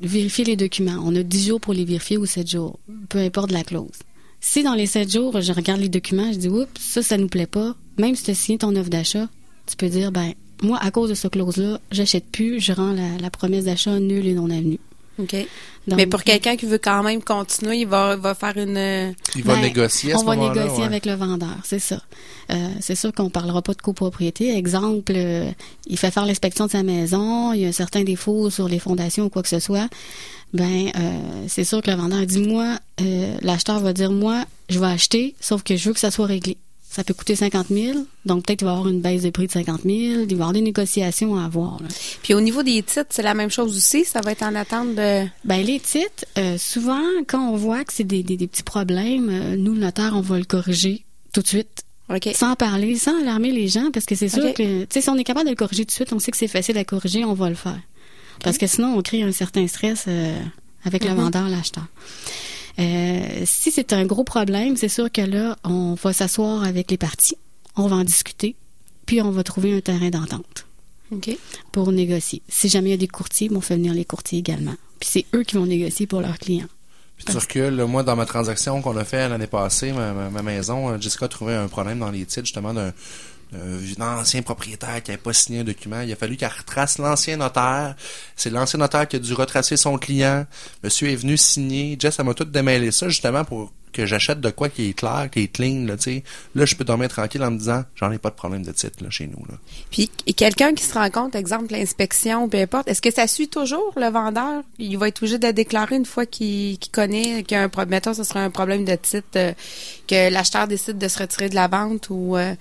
vérifier 0.01 0.43
les 0.43 0.55
documents. 0.55 0.99
On 1.05 1.15
a 1.15 1.21
10 1.21 1.47
jours 1.49 1.61
pour 1.61 1.73
les 1.73 1.85
vérifier 1.85 2.17
ou 2.17 2.25
7 2.25 2.49
jours, 2.49 2.79
peu 3.09 3.19
importe 3.19 3.51
la 3.51 3.63
clause. 3.63 3.99
Si 4.39 4.63
dans 4.63 4.73
les 4.73 4.87
7 4.87 5.11
jours, 5.11 5.39
je 5.39 5.53
regarde 5.53 5.79
les 5.79 5.87
documents, 5.87 6.31
je 6.33 6.37
dis, 6.39 6.49
oups, 6.49 6.67
ça, 6.79 7.03
ça 7.03 7.17
nous 7.17 7.27
plaît 7.27 7.45
pas, 7.45 7.75
même 7.99 8.15
si 8.15 8.23
tu 8.23 8.31
as 8.31 8.33
signé 8.33 8.57
ton 8.57 8.75
offre 8.75 8.89
d'achat, 8.89 9.27
tu 9.67 9.75
peux 9.75 9.87
dire, 9.87 10.11
ben, 10.11 10.33
moi, 10.63 10.79
à 10.81 10.89
cause 10.89 11.09
de 11.09 11.15
ce 11.15 11.27
clause-là, 11.27 11.79
j'achète 11.91 12.25
plus, 12.25 12.59
je 12.59 12.73
rends 12.73 12.95
la, 13.21 13.29
promesse 13.29 13.65
d'achat 13.65 13.99
nulle 13.99 14.25
et 14.25 14.33
non 14.33 14.49
avenue. 14.49 14.79
OK. 15.19 15.35
Mais 15.87 16.05
pour 16.05 16.23
quelqu'un 16.23 16.57
qui 16.57 16.65
veut 16.65 16.79
quand 16.79 17.01
même 17.01 17.23
continuer, 17.23 17.77
il 17.77 17.87
va, 17.87 18.15
va 18.17 18.35
faire 18.35 18.57
une. 18.57 19.13
Il 19.35 19.43
va 19.43 19.55
ben, 19.55 19.61
négocier 19.61 20.13
à 20.13 20.17
ce 20.17 20.23
On 20.23 20.25
va 20.25 20.35
négocier 20.35 20.83
avec 20.83 21.05
le 21.05 21.13
vendeur, 21.13 21.55
c'est 21.63 21.79
ça. 21.79 22.01
Euh, 22.51 22.55
c'est 22.81 22.95
sûr 22.95 23.13
qu'on 23.13 23.29
parlera 23.29 23.61
pas 23.61 23.73
de 23.73 23.81
copropriété. 23.81 24.55
Exemple, 24.55 25.13
euh, 25.15 25.49
il 25.85 25.97
fait 25.97 26.11
faire 26.11 26.25
l'inspection 26.25 26.65
de 26.65 26.71
sa 26.71 26.83
maison, 26.83 27.53
il 27.53 27.61
y 27.61 27.65
a 27.65 27.69
un 27.69 27.73
certain 27.73 28.03
défaut 28.03 28.49
sur 28.49 28.67
les 28.67 28.79
fondations 28.79 29.25
ou 29.25 29.29
quoi 29.29 29.43
que 29.43 29.49
ce 29.49 29.59
soit. 29.59 29.87
Ben, 30.53 30.91
euh, 30.95 31.45
c'est 31.47 31.63
sûr 31.63 31.81
que 31.81 31.89
le 31.89 31.97
vendeur 31.97 32.25
dit 32.25 32.41
moi, 32.41 32.79
l'acheteur 33.41 33.79
va 33.79 33.93
dire 33.93 34.11
moi, 34.11 34.45
je 34.69 34.79
vais 34.79 34.87
acheter, 34.87 35.35
sauf 35.39 35.63
que 35.63 35.75
je 35.75 35.89
veux 35.89 35.93
que 35.93 35.99
ça 35.99 36.11
soit 36.11 36.25
réglé 36.25 36.57
ça 36.97 37.03
peut 37.03 37.13
coûter 37.13 37.35
50 37.35 37.67
000. 37.69 38.07
Donc, 38.25 38.43
peut-être 38.43 38.57
qu'il 38.57 38.65
va 38.65 38.73
y 38.73 38.75
avoir 38.75 38.91
une 38.91 39.01
baisse 39.01 39.21
de 39.21 39.29
prix 39.29 39.45
de 39.45 39.51
50 39.51 39.83
000. 39.83 39.91
Il 39.93 40.25
va 40.25 40.31
y 40.31 40.33
avoir 40.33 40.51
des 40.51 40.61
négociations 40.61 41.37
à 41.37 41.45
avoir. 41.45 41.79
Puis, 42.23 42.33
au 42.33 42.41
niveau 42.41 42.63
des 42.63 42.81
titres, 42.81 43.05
c'est 43.11 43.21
la 43.21 43.35
même 43.35 43.51
chose 43.51 43.77
aussi? 43.77 44.03
Ça 44.03 44.19
va 44.21 44.31
être 44.31 44.41
en 44.41 44.55
attente 44.55 44.95
de... 44.95 45.27
Ben 45.45 45.63
les 45.63 45.79
titres, 45.79 46.25
euh, 46.39 46.57
souvent, 46.57 47.03
quand 47.27 47.51
on 47.51 47.55
voit 47.55 47.83
que 47.83 47.93
c'est 47.93 48.03
des, 48.03 48.23
petits 48.23 48.63
problèmes, 48.63 49.29
euh, 49.29 49.55
nous, 49.57 49.75
le 49.75 49.79
notaire, 49.81 50.13
on 50.15 50.21
va 50.21 50.39
le 50.39 50.43
corriger 50.43 51.05
tout 51.33 51.43
de 51.43 51.47
suite. 51.47 51.83
Sans 52.33 52.55
parler, 52.55 52.95
sans 52.95 53.21
alarmer 53.21 53.51
les 53.51 53.67
gens, 53.67 53.91
parce 53.93 54.07
que 54.07 54.15
c'est 54.15 54.29
sûr 54.29 54.51
que, 54.55 54.85
tu 54.85 54.87
sais, 54.89 55.01
si 55.01 55.09
on 55.11 55.17
est 55.17 55.23
capable 55.23 55.45
de 55.45 55.51
le 55.51 55.55
corriger 55.55 55.85
tout 55.85 55.89
de 55.89 55.91
suite, 55.91 56.13
on 56.13 56.19
sait 56.19 56.31
que 56.31 56.37
c'est 56.37 56.47
facile 56.47 56.79
à 56.79 56.83
corriger, 56.83 57.25
on 57.25 57.35
va 57.35 57.49
le 57.49 57.55
faire. 57.55 57.79
Parce 58.43 58.57
que 58.57 58.65
sinon, 58.65 58.97
on 58.97 59.03
crée 59.03 59.21
un 59.21 59.31
certain 59.31 59.67
stress 59.67 60.05
euh, 60.07 60.35
avec 60.83 61.03
le 61.03 61.11
mm-hmm. 61.11 61.15
vendeur, 61.15 61.47
l'acheteur. 61.47 61.85
Euh, 62.79 63.43
si 63.45 63.71
c'est 63.71 63.93
un 63.93 64.05
gros 64.05 64.23
problème, 64.23 64.77
c'est 64.77 64.89
sûr 64.89 65.11
que 65.11 65.21
là, 65.21 65.57
on 65.63 65.95
va 65.95 66.13
s'asseoir 66.13 66.63
avec 66.63 66.91
les 66.91 66.97
parties, 66.97 67.37
on 67.75 67.87
va 67.87 67.97
en 67.97 68.03
discuter, 68.03 68.55
puis 69.05 69.21
on 69.21 69.31
va 69.31 69.43
trouver 69.43 69.75
un 69.75 69.81
terrain 69.81 70.09
d'entente 70.09 70.67
pour 71.71 71.91
négocier. 71.91 72.41
Si 72.47 72.69
jamais 72.69 72.89
il 72.89 72.91
y 72.91 72.95
a 72.95 72.97
des 72.97 73.07
courtiers, 73.07 73.49
on 73.53 73.61
fait 73.61 73.75
venir 73.75 73.93
les 73.93 74.05
courtiers 74.05 74.39
également. 74.39 74.75
Puis 74.99 75.09
c'est 75.11 75.25
eux 75.33 75.43
qui 75.43 75.55
vont 75.55 75.65
négocier 75.65 76.07
pour 76.07 76.21
leurs 76.21 76.37
clients. 76.37 76.67
Puis 77.15 77.25
tu 77.25 77.37
recules, 77.37 77.83
moi, 77.85 78.03
dans 78.03 78.15
ma 78.15 78.25
transaction 78.25 78.81
qu'on 78.81 78.95
a 78.95 79.03
fait 79.03 79.27
l'année 79.27 79.47
passée, 79.47 79.91
ma, 79.91 80.13
ma, 80.13 80.43
maison, 80.43 80.89
euh, 80.89 80.97
Jessica 80.99 81.25
a 81.25 81.27
trouvé 81.27 81.55
un 81.55 81.67
problème 81.67 81.99
dans 81.99 82.11
les 82.11 82.25
titres, 82.25 82.45
justement, 82.45 82.75
d'un 82.75 82.93
un 83.53 84.19
ancien 84.19 84.41
propriétaire 84.41 85.01
qui 85.01 85.11
n'avait 85.11 85.21
pas 85.21 85.33
signé 85.33 85.61
un 85.61 85.63
document. 85.63 86.01
Il 86.01 86.11
a 86.11 86.15
fallu 86.15 86.37
qu'elle 86.37 86.49
retrace 86.49 86.97
l'ancien 86.97 87.37
notaire. 87.37 87.95
C'est 88.35 88.49
l'ancien 88.49 88.79
notaire 88.79 89.07
qui 89.07 89.15
a 89.15 89.19
dû 89.19 89.33
retracer 89.33 89.77
son 89.77 89.97
client. 89.97 90.45
Monsieur 90.83 91.09
est 91.09 91.15
venu 91.15 91.37
signer. 91.37 91.95
Jess, 91.99 92.17
elle 92.19 92.25
m'a 92.25 92.33
tout 92.33 92.45
démêlé 92.45 92.91
ça 92.91 93.07
justement 93.09 93.45
pour 93.45 93.71
que 93.97 94.05
j'achète 94.05 94.39
de 94.39 94.51
quoi 94.51 94.69
qui 94.69 94.89
est 94.89 94.93
clair, 94.93 95.27
qui 95.31 95.43
est 95.43 95.47
clean, 95.47 95.85
là, 95.87 96.65
je 96.65 96.75
peux 96.75 96.83
dormir 96.83 97.09
tranquille 97.09 97.41
en 97.41 97.49
me 97.49 97.57
disant, 97.57 97.83
j'en 97.95 98.11
ai 98.11 98.19
pas 98.19 98.29
de 98.29 98.35
problème 98.35 98.63
de 98.63 98.71
titre, 98.71 99.03
là, 99.03 99.09
chez 99.09 99.25
nous. 99.25 99.43
Puis, 99.89 100.09
quelqu'un 100.35 100.73
qui 100.75 100.83
se 100.83 100.93
rend 100.93 101.09
compte, 101.09 101.35
exemple, 101.35 101.71
l'inspection, 101.71 102.47
peu 102.47 102.59
importe, 102.59 102.87
est-ce 102.87 103.01
que 103.01 103.11
ça 103.11 103.25
suit 103.25 103.47
toujours 103.47 103.93
le 103.95 104.09
vendeur? 104.09 104.61
Il 104.77 104.97
va 104.97 105.07
être 105.07 105.19
obligé 105.23 105.39
de 105.39 105.49
déclarer 105.49 105.95
une 105.95 106.05
fois 106.05 106.27
qu'il 106.27 106.77
connaît 106.91 107.41
qu'il 107.43 107.57
y 107.57 107.59
a 107.59 107.63
un 107.63 107.69
problème, 107.69 107.91
mettons, 107.91 108.13
ce 108.13 108.23
serait 108.23 108.41
un 108.41 108.51
problème 108.51 108.85
de 108.85 108.95
titre, 108.95 109.27
euh, 109.35 109.53
que 110.07 110.29
l'acheteur 110.29 110.67
décide 110.67 110.99
de 110.99 111.07
se 111.07 111.17
retirer 111.17 111.49
de 111.49 111.55
la 111.55 111.67
vente 111.67 112.07
ou, 112.11 112.37
euh, 112.37 112.53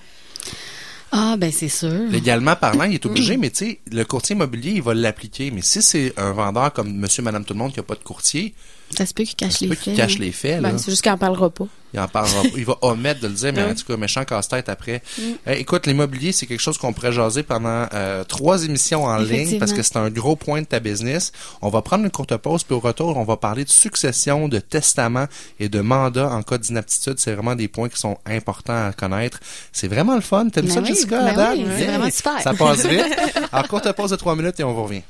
ah, 1.18 1.36
ben 1.38 1.50
c'est 1.50 1.70
sûr. 1.70 2.10
Légalement 2.10 2.54
parlant, 2.56 2.84
il 2.84 2.92
est 2.94 3.06
obligé, 3.06 3.38
mais 3.38 3.48
tu 3.48 3.64
sais, 3.64 3.78
le 3.90 4.04
courtier 4.04 4.36
immobilier, 4.36 4.72
il 4.72 4.82
va 4.82 4.92
l'appliquer. 4.92 5.50
Mais 5.50 5.62
si 5.62 5.80
c'est 5.80 6.12
un 6.18 6.32
vendeur 6.32 6.74
comme 6.74 6.92
monsieur, 6.94 7.22
madame, 7.22 7.42
tout 7.42 7.54
le 7.54 7.58
monde 7.58 7.72
qui 7.72 7.78
n'a 7.78 7.84
pas 7.84 7.94
de 7.94 8.02
courtier, 8.02 8.54
ça 8.90 9.04
se 9.04 9.14
peut 9.14 9.24
qu'il 9.24 9.36
cache, 9.36 9.60
les, 9.60 9.74
faits, 9.74 9.96
cache 9.96 10.18
les 10.18 10.32
faits. 10.32 10.62
Ben, 10.62 10.78
c'est 10.78 10.90
juste 10.90 11.02
qu'il 11.02 11.10
n'en 11.10 11.18
parlera 11.18 11.50
pas. 11.50 11.66
Il 11.94 12.00
en 12.00 12.08
parlera 12.08 12.42
Il 12.56 12.64
va 12.64 12.76
omettre 12.82 13.20
de 13.20 13.28
le 13.28 13.34
dire, 13.34 13.52
mais 13.54 13.62
en 13.62 13.74
tout 13.74 13.84
cas, 13.84 13.96
méchant 13.96 14.24
casse-tête 14.24 14.68
après. 14.68 15.02
Mm. 15.18 15.52
écoute, 15.52 15.86
l'immobilier, 15.86 16.32
c'est 16.32 16.46
quelque 16.46 16.60
chose 16.60 16.78
qu'on 16.78 16.92
pourrait 16.92 17.12
jaser 17.12 17.42
pendant 17.42 17.86
euh, 17.94 18.22
trois 18.24 18.64
émissions 18.64 19.04
en 19.04 19.16
ligne 19.16 19.58
parce 19.58 19.72
que 19.72 19.82
c'est 19.82 19.96
un 19.96 20.10
gros 20.10 20.36
point 20.36 20.60
de 20.60 20.66
ta 20.66 20.78
business. 20.78 21.32
On 21.62 21.68
va 21.68 21.82
prendre 21.82 22.04
une 22.04 22.10
courte 22.10 22.36
pause, 22.36 22.64
puis 22.64 22.74
au 22.74 22.80
retour, 22.80 23.16
on 23.16 23.24
va 23.24 23.36
parler 23.36 23.64
de 23.64 23.70
succession, 23.70 24.48
de 24.48 24.58
testament 24.58 25.26
et 25.58 25.68
de 25.68 25.80
mandat 25.80 26.28
en 26.28 26.42
cas 26.42 26.58
d'inaptitude. 26.58 27.14
C'est 27.18 27.32
vraiment 27.32 27.54
des 27.54 27.68
points 27.68 27.88
qui 27.88 27.98
sont 27.98 28.18
importants 28.26 28.88
à 28.88 28.92
connaître. 28.92 29.40
C'est 29.72 29.88
vraiment 29.88 30.14
le 30.14 30.20
fun. 30.20 30.48
T'aimes 30.48 30.66
ben 30.66 30.74
ça, 30.74 30.84
Jessica? 30.84 31.32
Ben 31.32 31.54
oui, 31.54 31.66
c'est 31.78 31.86
vraiment 31.86 32.10
super. 32.10 32.40
Ça 32.40 32.54
passe 32.54 32.86
vite. 32.86 33.04
Alors, 33.52 33.68
courte 33.68 33.90
pause 33.92 34.10
de 34.10 34.16
trois 34.16 34.36
minutes 34.36 34.60
et 34.60 34.64
on 34.64 34.72
vous 34.72 34.84
revient. 34.84 35.02